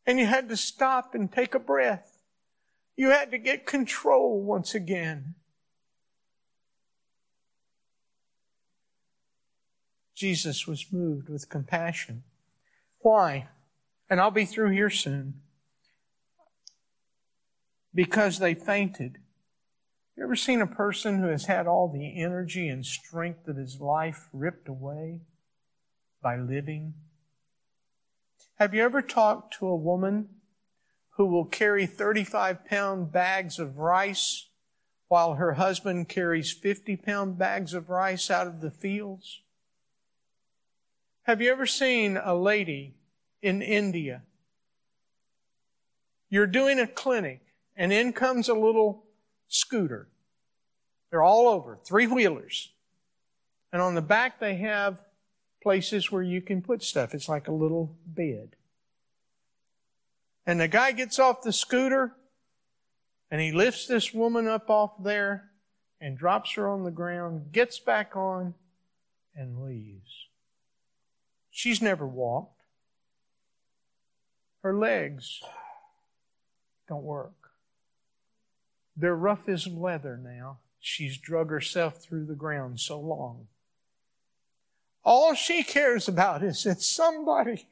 And 0.05 0.19
you 0.19 0.25
had 0.25 0.47
to 0.49 0.57
stop 0.57 1.15
and 1.15 1.31
take 1.31 1.55
a 1.55 1.59
breath. 1.59 2.12
You 2.95 3.09
had 3.09 3.31
to 3.31 3.37
get 3.37 3.65
control 3.65 4.41
once 4.41 4.75
again. 4.75 5.35
Jesus 10.15 10.67
was 10.67 10.85
moved 10.91 11.27
with 11.27 11.49
compassion. 11.49 12.23
Why? 13.01 13.47
And 14.09 14.21
I'll 14.21 14.31
be 14.31 14.45
through 14.45 14.69
here 14.69 14.89
soon. 14.89 15.41
Because 17.93 18.39
they 18.39 18.53
fainted. 18.53 19.17
You 20.15 20.23
ever 20.23 20.35
seen 20.35 20.61
a 20.61 20.67
person 20.67 21.19
who 21.19 21.27
has 21.27 21.45
had 21.45 21.65
all 21.65 21.91
the 21.91 22.21
energy 22.21 22.67
and 22.67 22.85
strength 22.85 23.47
of 23.47 23.57
his 23.57 23.81
life 23.81 24.29
ripped 24.31 24.67
away 24.67 25.21
by 26.21 26.37
living? 26.37 26.93
Have 28.59 28.75
you 28.75 28.83
ever 28.83 29.01
talked 29.01 29.55
to 29.55 29.67
a 29.67 29.75
woman 29.75 30.29
who 31.15 31.25
will 31.25 31.45
carry 31.45 31.85
35 31.85 32.65
pound 32.65 33.11
bags 33.11 33.59
of 33.59 33.77
rice 33.77 34.47
while 35.07 35.35
her 35.35 35.53
husband 35.53 36.09
carries 36.09 36.51
50 36.51 36.95
pound 36.97 37.37
bags 37.37 37.73
of 37.73 37.89
rice 37.89 38.31
out 38.31 38.47
of 38.47 38.61
the 38.61 38.71
fields? 38.71 39.41
Have 41.23 41.41
you 41.41 41.51
ever 41.51 41.65
seen 41.65 42.17
a 42.17 42.35
lady 42.35 42.95
in 43.41 43.61
India? 43.61 44.23
You're 46.29 46.47
doing 46.47 46.79
a 46.79 46.87
clinic 46.87 47.41
and 47.77 47.93
in 47.93 48.11
comes 48.11 48.49
a 48.49 48.53
little 48.53 49.05
scooter. 49.47 50.07
They're 51.11 51.23
all 51.23 51.47
over, 51.47 51.77
three 51.85 52.07
wheelers. 52.07 52.71
And 53.71 53.81
on 53.81 53.93
the 53.93 54.01
back 54.01 54.39
they 54.39 54.55
have 54.55 54.99
places 55.61 56.11
where 56.11 56.23
you 56.23 56.41
can 56.41 56.61
put 56.61 56.81
stuff. 56.81 57.13
It's 57.13 57.29
like 57.29 57.47
a 57.47 57.53
little 57.53 57.95
bed. 58.05 58.55
And 60.45 60.59
the 60.59 60.67
guy 60.67 60.91
gets 60.91 61.19
off 61.19 61.41
the 61.41 61.53
scooter 61.53 62.15
and 63.31 63.41
he 63.41 63.51
lifts 63.51 63.87
this 63.87 64.13
woman 64.13 64.47
up 64.47 64.69
off 64.69 64.91
there 65.03 65.51
and 65.99 66.17
drops 66.17 66.53
her 66.53 66.67
on 66.67 66.83
the 66.83 66.91
ground, 66.91 67.51
gets 67.51 67.79
back 67.79 68.15
on, 68.15 68.53
and 69.35 69.63
leaves. 69.63 70.27
She's 71.49 71.81
never 71.81 72.05
walked. 72.05 72.61
Her 74.61 74.75
legs 74.75 75.41
don't 76.87 77.03
work. 77.03 77.33
They're 78.95 79.15
rough 79.15 79.49
as 79.49 79.65
leather 79.67 80.17
now. 80.17 80.59
She's 80.79 81.17
drug 81.17 81.49
herself 81.49 82.03
through 82.03 82.25
the 82.25 82.35
ground 82.35 82.79
so 82.79 82.99
long. 82.99 83.47
All 85.03 85.33
she 85.33 85.63
cares 85.63 86.07
about 86.07 86.43
is 86.43 86.63
that 86.63 86.81
somebody 86.81 87.65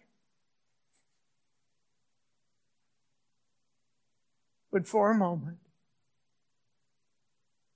would, 4.71 4.87
for 4.87 5.11
a 5.11 5.15
moment, 5.15 5.57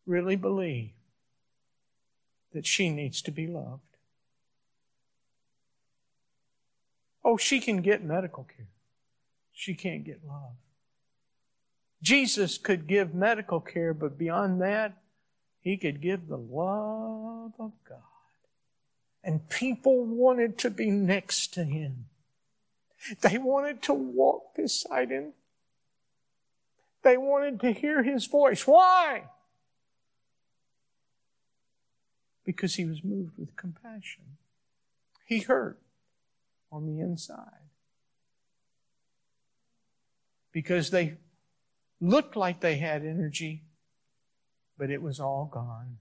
really 0.06 0.36
believe 0.36 0.92
that 2.54 2.66
she 2.66 2.90
needs 2.90 3.22
to 3.24 3.32
be 3.32 3.48
loved. 3.48 3.82
Oh, 7.24 7.38
she 7.38 7.60
can 7.60 7.82
get 7.82 8.04
medical 8.04 8.44
care. 8.44 8.68
She 9.52 9.74
can't 9.74 10.04
get 10.04 10.22
love. 10.26 10.56
Jesus 12.02 12.58
could 12.58 12.88
give 12.88 13.16
medical 13.16 13.60
care, 13.60 13.94
but 13.94 14.18
beyond 14.18 14.62
that, 14.62 15.02
he 15.60 15.76
could 15.78 16.02
give 16.02 16.28
the 16.28 16.38
love 16.38 17.54
of 17.60 17.72
God 17.88 18.04
and 19.26 19.50
people 19.50 20.06
wanted 20.06 20.58
to 20.60 20.70
be 20.70 20.92
next 20.92 21.52
to 21.56 21.64
him. 21.64 22.06
They 23.22 23.40
wanted 23.40 23.82
to 23.84 23.94
walk 23.94 24.56
beside 24.56 25.10
him. 25.10 25.34
They 27.06 27.18
wanted 27.18 27.60
to 27.60 27.72
hear 27.72 28.02
his 28.02 28.26
voice. 28.26 28.66
Why? 28.66 29.26
Because 32.44 32.74
he 32.74 32.86
was 32.86 33.04
moved 33.04 33.38
with 33.38 33.56
compassion. 33.56 34.24
He 35.28 35.42
hurt 35.42 35.80
on 36.72 36.88
the 36.88 37.00
inside. 37.00 37.70
Because 40.52 40.90
they 40.90 41.18
looked 42.02 42.36
like 42.36 42.62
they 42.62 42.78
had 42.78 43.06
energy, 43.06 43.62
but 44.76 44.90
it 44.90 45.04
was 45.04 45.20
all 45.20 45.46
gone. 45.46 45.98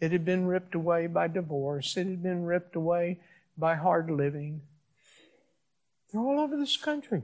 It 0.00 0.12
had 0.12 0.26
been 0.26 0.46
ripped 0.46 0.74
away 0.74 1.06
by 1.06 1.28
divorce. 1.28 1.96
It 1.96 2.08
had 2.08 2.22
been 2.22 2.44
ripped 2.44 2.76
away 2.76 3.20
by 3.56 3.76
hard 3.76 4.10
living. 4.10 4.60
They're 6.12 6.20
all 6.20 6.40
over 6.40 6.58
this 6.58 6.76
country. 6.76 7.22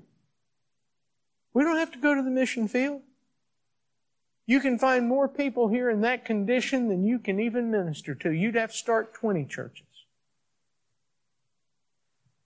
We 1.55 1.64
don't 1.64 1.76
have 1.76 1.92
to 1.92 1.98
go 1.98 2.14
to 2.14 2.22
the 2.22 2.30
mission 2.30 2.68
field. 2.68 3.03
You 4.46 4.61
can 4.61 4.78
find 4.78 5.07
more 5.07 5.28
people 5.28 5.68
here 5.68 5.88
in 5.88 6.00
that 6.00 6.24
condition 6.24 6.88
than 6.88 7.05
you 7.05 7.18
can 7.18 7.38
even 7.38 7.70
minister 7.70 8.14
to. 8.16 8.32
You'd 8.32 8.55
have 8.55 8.72
to 8.72 8.76
start 8.76 9.14
20 9.14 9.44
churches. 9.44 9.86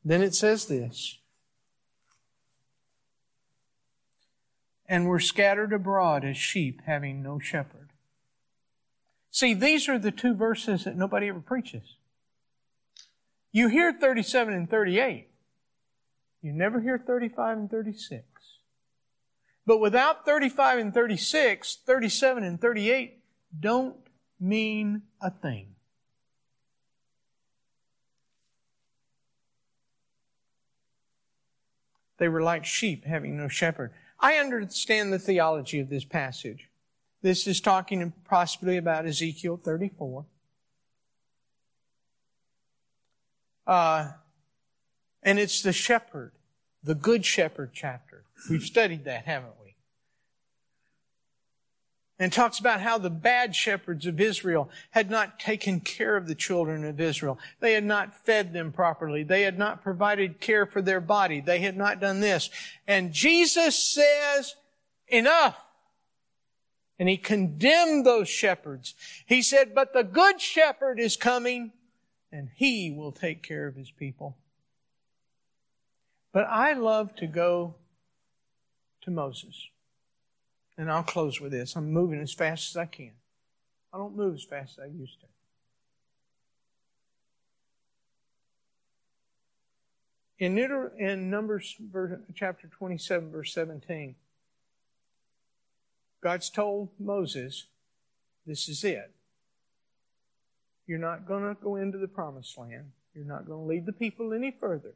Then 0.04 0.22
it 0.22 0.34
says 0.34 0.66
this. 0.66 1.18
And 4.88 5.09
we're 5.09 5.18
scattered 5.18 5.72
abroad 5.72 6.24
as 6.24 6.36
sheep 6.36 6.82
having 6.86 7.22
no 7.22 7.38
shepherd. 7.38 7.88
See, 9.30 9.52
these 9.52 9.88
are 9.88 9.98
the 9.98 10.12
two 10.12 10.34
verses 10.34 10.84
that 10.84 10.96
nobody 10.96 11.28
ever 11.28 11.40
preaches. 11.40 11.96
You 13.50 13.68
hear 13.68 13.92
37 13.92 14.54
and 14.54 14.70
38. 14.70 15.28
You 16.42 16.52
never 16.52 16.80
hear 16.80 16.98
35 16.98 17.59
and 17.59 17.70
36. 17.70 18.24
But 19.66 19.80
without 19.80 20.24
35 20.24 20.78
and 20.78 20.94
36, 20.94 21.78
37 21.84 22.44
and 22.44 22.60
38 22.60 23.18
don't 23.58 23.96
mean 24.38 25.02
a 25.20 25.30
thing. 25.30 25.74
They 32.18 32.28
were 32.28 32.42
like 32.42 32.64
sheep 32.64 33.04
having 33.04 33.36
no 33.36 33.48
shepherd. 33.48 33.92
I 34.20 34.36
understand 34.36 35.12
the 35.12 35.18
theology 35.18 35.80
of 35.80 35.90
this 35.90 36.04
passage. 36.04 36.70
This 37.20 37.46
is 37.46 37.60
talking 37.60 38.12
possibly 38.24 38.76
about 38.76 39.04
Ezekiel 39.04 39.58
34. 39.62 40.24
Uh, 43.66 44.12
and 45.22 45.38
it's 45.38 45.60
the 45.60 45.72
shepherd, 45.72 46.32
the 46.84 46.94
good 46.94 47.24
shepherd 47.24 47.70
chapter. 47.72 48.26
We've 48.51 48.62
studied 48.62 49.05
that, 49.05 49.24
haven't 49.24 49.55
we? 49.62 49.74
And 52.18 52.32
talks 52.32 52.59
about 52.59 52.80
how 52.80 52.97
the 52.97 53.11
bad 53.11 53.55
shepherds 53.55 54.07
of 54.07 54.20
Israel 54.20 54.70
had 54.91 55.11
not 55.11 55.39
taken 55.39 55.80
care 55.80 56.16
of 56.16 56.26
the 56.26 56.34
children 56.34 56.84
of 56.84 56.99
Israel. 56.99 57.39
They 57.61 57.74
had 57.74 57.84
not 57.84 58.14
fed 58.14 58.53
them 58.53 58.72
properly. 58.72 59.22
They 59.22 59.43
had 59.43 59.59
not 59.59 59.82
provided 59.82 60.41
care 60.41 60.64
for 60.64 60.80
their 60.80 61.01
body. 61.01 61.41
They 61.41 61.59
had 61.59 61.76
not 61.76 62.01
done 62.01 62.20
this. 62.20 62.49
And 62.87 63.12
Jesus 63.12 63.76
says, 63.76 64.55
enough. 65.09 65.59
And 66.99 67.09
he 67.09 67.18
condemned 67.18 68.07
those 68.07 68.28
shepherds. 68.28 68.95
He 69.26 69.43
said, 69.43 69.74
but 69.74 69.93
the 69.93 70.05
good 70.05 70.41
shepherd 70.41 70.99
is 70.99 71.16
coming 71.16 71.72
and 72.32 72.49
he 72.55 72.91
will 72.91 73.12
take 73.12 73.43
care 73.43 73.66
of 73.66 73.76
his 73.76 73.91
people. 73.91 74.39
But 76.32 76.47
I 76.49 76.72
love 76.72 77.14
to 77.16 77.26
go 77.26 77.74
to 79.07 79.11
Moses. 79.11 79.68
And 80.76 80.92
I'll 80.92 81.02
close 81.02 81.40
with 81.40 81.52
this. 81.52 81.74
I'm 81.74 81.90
moving 81.90 82.20
as 82.20 82.34
fast 82.34 82.70
as 82.70 82.76
I 82.76 82.84
can. 82.84 83.12
I 83.94 83.96
don't 83.96 84.14
move 84.14 84.34
as 84.34 84.44
fast 84.44 84.78
as 84.78 84.84
I 84.84 84.86
used 84.88 85.20
to. 85.20 85.26
In, 90.38 90.59
in 90.98 91.30
Numbers 91.30 91.76
chapter 92.34 92.66
27, 92.66 93.30
verse 93.30 93.54
17, 93.54 94.16
God's 96.22 96.50
told 96.50 96.90
Moses, 96.98 97.66
this 98.44 98.68
is 98.68 98.84
it. 98.84 99.12
You're 100.86 100.98
not 100.98 101.26
going 101.26 101.42
to 101.42 101.61
go 101.61 101.76
into 101.76 101.96
the 101.96 102.09
promised 102.09 102.59
land. 102.59 102.90
You're 103.14 103.24
not 103.24 103.46
going 103.46 103.61
to 103.61 103.66
lead 103.66 103.86
the 103.86 103.92
people 103.92 104.34
any 104.34 104.50
further. 104.50 104.92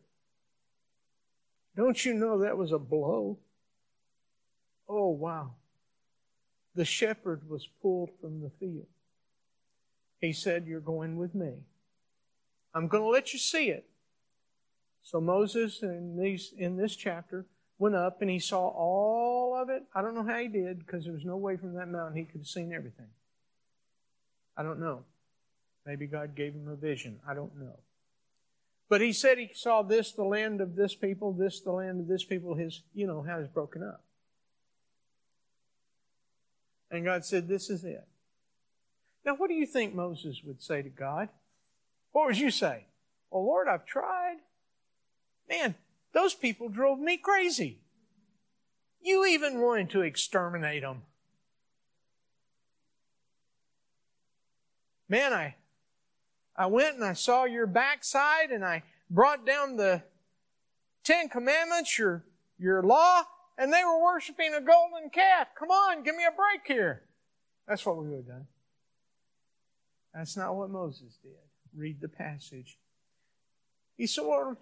Don't 1.75 2.05
you 2.05 2.13
know 2.13 2.39
that 2.41 2.59
was 2.59 2.73
a 2.73 2.79
blow? 2.79 3.39
Oh, 4.91 5.11
wow. 5.11 5.53
The 6.75 6.85
shepherd 6.85 7.49
was 7.49 7.69
pulled 7.81 8.11
from 8.21 8.41
the 8.41 8.51
field. 8.59 8.87
He 10.21 10.33
said, 10.33 10.67
You're 10.67 10.81
going 10.81 11.17
with 11.17 11.35
me. 11.35 11.53
I'm 12.75 12.89
going 12.89 13.05
to 13.05 13.09
let 13.09 13.33
you 13.33 13.39
see 13.39 13.71
it. 13.71 13.87
So 15.03 15.21
Moses 15.21 15.83
in 15.83 16.19
these 16.21 16.53
in 16.59 16.77
this 16.77 16.95
chapter 16.95 17.47
went 17.79 17.95
up 17.95 18.21
and 18.21 18.31
he 18.31 18.39
saw 18.39 18.69
all 18.69 19.57
of 19.61 19.71
it. 19.71 19.85
I 19.95 20.03
don't 20.03 20.15
know 20.15 20.25
how 20.25 20.39
he 20.39 20.49
did 20.49 20.81
because 20.81 21.05
there 21.05 21.15
was 21.15 21.25
no 21.25 21.37
way 21.37 21.57
from 21.57 21.75
that 21.75 21.89
mountain 21.89 22.17
he 22.17 22.25
could 22.25 22.41
have 22.41 22.47
seen 22.47 22.73
everything. 22.73 23.09
I 24.57 24.63
don't 24.63 24.81
know. 24.81 25.05
Maybe 25.87 26.07
God 26.07 26.35
gave 26.37 26.53
him 26.53 26.69
a 26.69 26.77
vision. 26.77 27.19
I 27.27 27.35
don't 27.35 27.57
know. 27.59 27.79
But 28.89 29.01
he 29.01 29.13
said 29.13 29.39
he 29.39 29.51
saw 29.55 29.83
this, 29.83 30.13
the 30.13 30.25
land 30.25 30.61
of 30.61 30.77
this 30.77 30.95
people, 30.95 31.33
this, 31.33 31.61
the 31.61 31.73
land 31.73 32.01
of 32.01 32.09
this 32.09 32.25
people, 32.25 32.55
his, 32.55 32.83
you 32.93 33.07
know, 33.07 33.23
how 33.23 33.39
it's 33.39 33.49
broken 33.49 33.83
up. 33.83 34.05
And 36.91 37.05
God 37.05 37.25
said, 37.25 37.49
This 37.49 37.71
is 37.71 37.85
it. 37.85 38.07
Now, 39.25 39.35
what 39.35 39.49
do 39.49 39.55
you 39.55 39.67
think 39.67 39.95
Moses 39.95 40.43
would 40.45 40.63
say 40.63 40.83
to 40.83 40.89
God? 40.89 41.29
What 42.13 42.27
would 42.27 42.39
you 42.39 42.51
say? 42.51 42.87
Oh, 43.31 43.41
Lord, 43.41 43.69
I've 43.69 43.87
tried. 43.87 44.37
Man, 45.49 45.75
those 46.13 46.35
people 46.35 46.69
drove 46.69 46.99
me 46.99 47.17
crazy. 47.17 47.79
You 49.03 49.25
even 49.27 49.61
wanted 49.61 49.91
to 49.91 50.03
exterminate 50.03 50.83
them. 50.83 51.03
Man, 55.09 55.33
I, 55.33 55.57
I 56.57 56.67
went 56.67 56.97
and 56.97 57.05
I 57.05 57.15
saw 57.15 57.45
your 57.45 57.67
backside 57.67 58.51
and 58.51 58.65
I 58.65 58.83
brought 59.11 59.45
down 59.45 59.77
the 59.77 60.03
Ten 61.03 61.29
Commandments, 61.29 61.99
your, 61.99 62.25
your 62.59 62.83
law, 62.83 63.25
and 63.61 63.71
they 63.71 63.85
were 63.85 64.03
worshiping 64.03 64.55
a 64.55 64.61
golden 64.61 65.11
calf. 65.13 65.51
Come 65.55 65.69
on, 65.71 66.03
give 66.03 66.17
me 66.17 66.25
a 66.25 66.35
break 66.35 66.67
here. 66.67 67.03
That's 67.69 67.85
what 67.85 67.99
we 67.99 68.09
would 68.09 68.17
have 68.17 68.27
done. 68.27 68.47
That's 70.15 70.35
not 70.35 70.57
what 70.57 70.71
Moses 70.71 71.19
did. 71.23 71.33
Read 71.77 72.01
the 72.01 72.09
passage. 72.09 72.79
He 73.99 74.07
said, 74.07 74.25
Lord, 74.25 74.57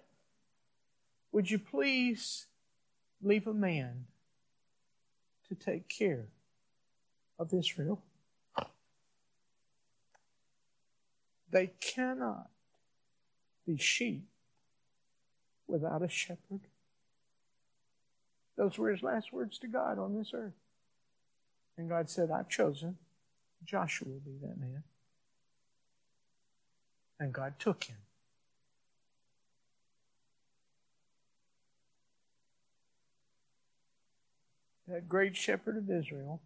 would 1.31 1.49
you 1.49 1.59
please 1.59 2.47
leave 3.23 3.47
a 3.47 3.53
man 3.53 4.05
to 5.47 5.55
take 5.55 5.87
care 5.87 6.25
of 7.39 7.53
Israel? 7.53 8.01
They 11.49 11.71
cannot 11.79 12.49
be 13.65 13.77
sheep 13.77 14.27
without 15.67 16.03
a 16.03 16.09
shepherd. 16.09 16.67
Those 18.59 18.77
were 18.77 18.91
his 18.91 19.01
last 19.01 19.31
words 19.31 19.57
to 19.59 19.67
God 19.67 19.97
on 19.97 20.17
this 20.17 20.31
earth. 20.33 20.51
And 21.77 21.87
God 21.87 22.09
said, 22.09 22.29
I've 22.29 22.49
chosen 22.49 22.97
Joshua 23.63 24.09
will 24.09 24.19
be 24.19 24.37
that 24.41 24.59
man. 24.59 24.83
And 27.21 27.31
God 27.31 27.53
took 27.57 27.85
him. 27.85 27.95
That 34.89 35.07
great 35.07 35.37
shepherd 35.37 35.77
of 35.77 35.89
Israel 35.89 36.41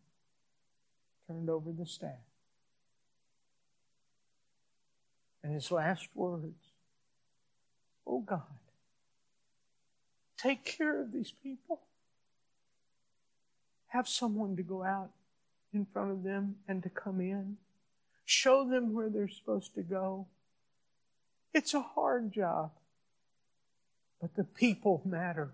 turned 1.26 1.49
over 1.49 1.72
the 1.72 1.88
staff. 1.88 2.11
And 5.43 5.55
his 5.55 5.72
last 5.72 6.09
words, 6.14 6.61
Oh 8.05 8.20
God, 8.20 8.43
take 10.38 10.64
care 10.64 11.01
of 11.01 11.11
these 11.11 11.34
people 11.41 11.80
have 13.94 14.08
someone 14.08 14.56
to 14.56 14.64
go 14.64 14.84
out 14.84 15.12
in 15.72 15.86
front 15.86 16.12
of 16.12 16.24
them 16.24 16.56
and 16.68 16.82
to 16.82 16.89
come 16.89 17.22
in. 17.22 17.58
Show 18.26 18.68
them 18.68 18.91
where 18.91 19.08
they're 19.08 19.30
supposed 19.30 19.76
to 19.76 19.84
go. 19.84 20.26
It's 21.54 21.76
a 21.76 21.82
hard 21.82 22.34
job, 22.34 22.72
but 24.20 24.34
the 24.36 24.44
people 24.44 25.04
matter. 25.06 25.52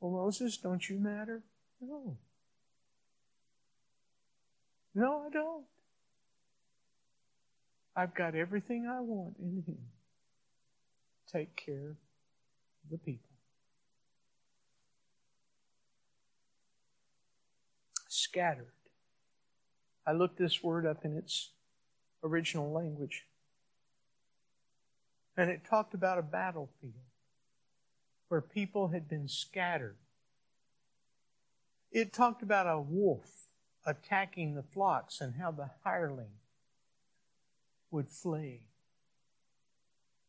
Well, 0.00 0.10
Moses, 0.10 0.56
don't 0.56 0.88
you 0.88 0.98
matter? 0.98 1.42
No. 1.80 2.16
No, 4.92 5.22
I 5.24 5.30
don't. 5.30 5.64
I've 7.94 8.14
got 8.14 8.34
everything 8.34 8.88
I 8.88 9.00
want 9.00 9.36
in 9.38 9.62
Him. 9.64 9.78
Take 11.32 11.54
care 11.54 11.90
of 11.90 12.90
the 12.90 12.98
people. 12.98 13.27
Scattered. 18.28 18.72
I 20.06 20.12
looked 20.12 20.38
this 20.38 20.62
word 20.62 20.84
up 20.84 21.04
in 21.04 21.16
its 21.16 21.50
original 22.22 22.70
language. 22.70 23.24
And 25.36 25.50
it 25.50 25.62
talked 25.68 25.94
about 25.94 26.18
a 26.18 26.22
battlefield 26.22 26.92
where 28.28 28.42
people 28.42 28.88
had 28.88 29.08
been 29.08 29.28
scattered. 29.28 29.96
It 31.90 32.12
talked 32.12 32.42
about 32.42 32.66
a 32.66 32.78
wolf 32.78 33.46
attacking 33.86 34.54
the 34.54 34.62
flocks 34.62 35.22
and 35.22 35.34
how 35.40 35.50
the 35.50 35.70
hireling 35.84 36.36
would 37.90 38.10
flee. 38.10 38.66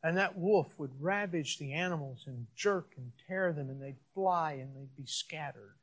And 0.01 0.15
that 0.15 0.37
wolf 0.37 0.79
would 0.79 1.01
ravage 1.01 1.57
the 1.57 1.73
animals 1.73 2.23
and 2.25 2.47
jerk 2.55 2.93
and 2.95 3.11
tear 3.27 3.51
them, 3.51 3.69
and 3.69 3.81
they'd 3.81 3.99
fly 4.13 4.53
and 4.53 4.73
they'd 4.73 4.95
be 4.95 5.05
scattered. 5.05 5.75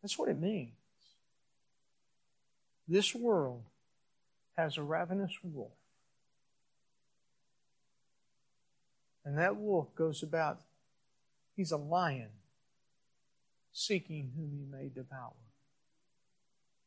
That's 0.00 0.16
what 0.16 0.28
it 0.28 0.40
means. 0.40 0.70
This 2.86 3.14
world 3.14 3.62
has 4.56 4.76
a 4.76 4.82
ravenous 4.82 5.32
wolf. 5.42 5.72
And 9.24 9.38
that 9.38 9.56
wolf 9.56 9.94
goes 9.94 10.22
about, 10.22 10.60
he's 11.56 11.72
a 11.72 11.78
lion 11.78 12.28
seeking 13.72 14.32
whom 14.36 14.52
he 14.52 14.64
may 14.64 14.88
devour. 14.88 15.32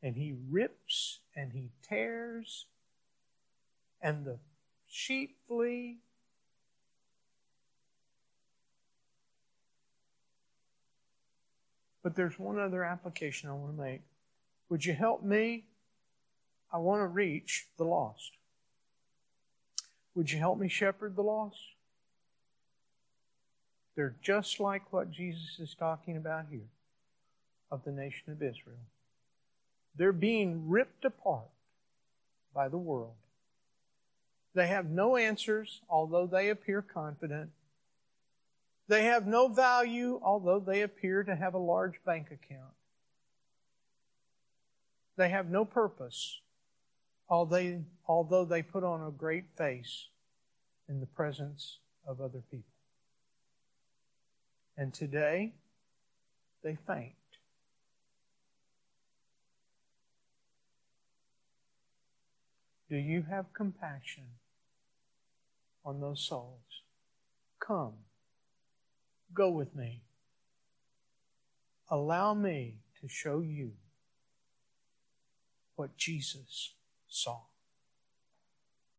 And 0.03 0.15
he 0.15 0.35
rips 0.49 1.19
and 1.35 1.51
he 1.51 1.71
tears, 1.87 2.65
and 3.99 4.23
the 4.23 4.37
sheep 4.87 5.37
flee. 5.47 5.97
But 12.03 12.15
there's 12.15 12.37
one 12.37 12.59
other 12.59 12.83
application 12.83 13.49
I 13.49 13.53
want 13.53 13.75
to 13.75 13.81
make. 13.81 14.01
Would 14.69 14.85
you 14.85 14.93
help 14.93 15.23
me 15.23 15.65
I 16.72 16.78
want 16.78 17.01
to 17.01 17.07
reach 17.07 17.68
the 17.78 17.86
lost. 17.86 18.32
Would 20.15 20.32
you 20.32 20.39
help 20.39 20.59
me 20.59 20.68
shepherd 20.68 21.15
the 21.15 21.24
lost? 21.24 21.59
They're 23.95 24.15
just 24.22 24.59
like 24.59 24.93
what 24.93 25.11
Jesus 25.11 25.59
is 25.59 25.74
talking 25.74 26.18
about 26.18 26.45
here 26.51 26.70
of 27.72 27.84
the 27.84 27.91
nation 27.91 28.32
of 28.32 28.41
Israel. 28.41 28.78
They're 29.95 30.13
being 30.13 30.70
ripped 30.70 31.05
apart 31.05 31.49
by 32.53 32.68
the 32.68 32.78
world. 32.78 33.15
They 34.53 34.68
have 34.68 34.89
no 34.89 35.18
answers, 35.18 35.82
although 35.89 36.26
they 36.26 36.49
appear 36.49 36.82
confident. 36.82 37.51
They 38.88 39.03
have 39.03 39.28
no 39.28 39.47
value, 39.47 40.20
although 40.24 40.59
they 40.59 40.82
appear 40.82 41.24
to 41.24 41.36
have 41.36 41.53
a 41.53 41.59
large 41.59 42.03
bank 42.05 42.28
account. 42.32 42.74
They 45.15 45.30
have 45.30 45.49
no 45.49 45.65
purpose, 45.65 46.39
although 47.30 48.45
they 48.45 48.61
put 48.61 48.84
on 48.84 49.05
a 49.05 49.11
great 49.11 49.45
face 49.57 50.07
in 50.88 50.99
the 50.99 51.05
presence 51.05 51.80
of 52.07 52.21
other 52.21 52.41
people. 52.49 52.71
And 54.78 54.93
today, 54.93 55.53
they 56.63 56.75
faint. 56.75 57.13
Do 62.89 62.95
you 62.95 63.23
have 63.30 63.53
compassion 63.53 64.23
on 65.84 65.99
those 65.99 66.21
souls? 66.21 66.84
Come, 67.59 67.93
go 69.34 69.49
with 69.49 69.75
me. 69.75 70.03
Allow 71.89 72.34
me 72.34 72.75
to 73.01 73.09
show 73.09 73.41
you 73.41 73.73
what 75.75 75.97
Jesus 75.97 76.73
saw. 77.08 77.41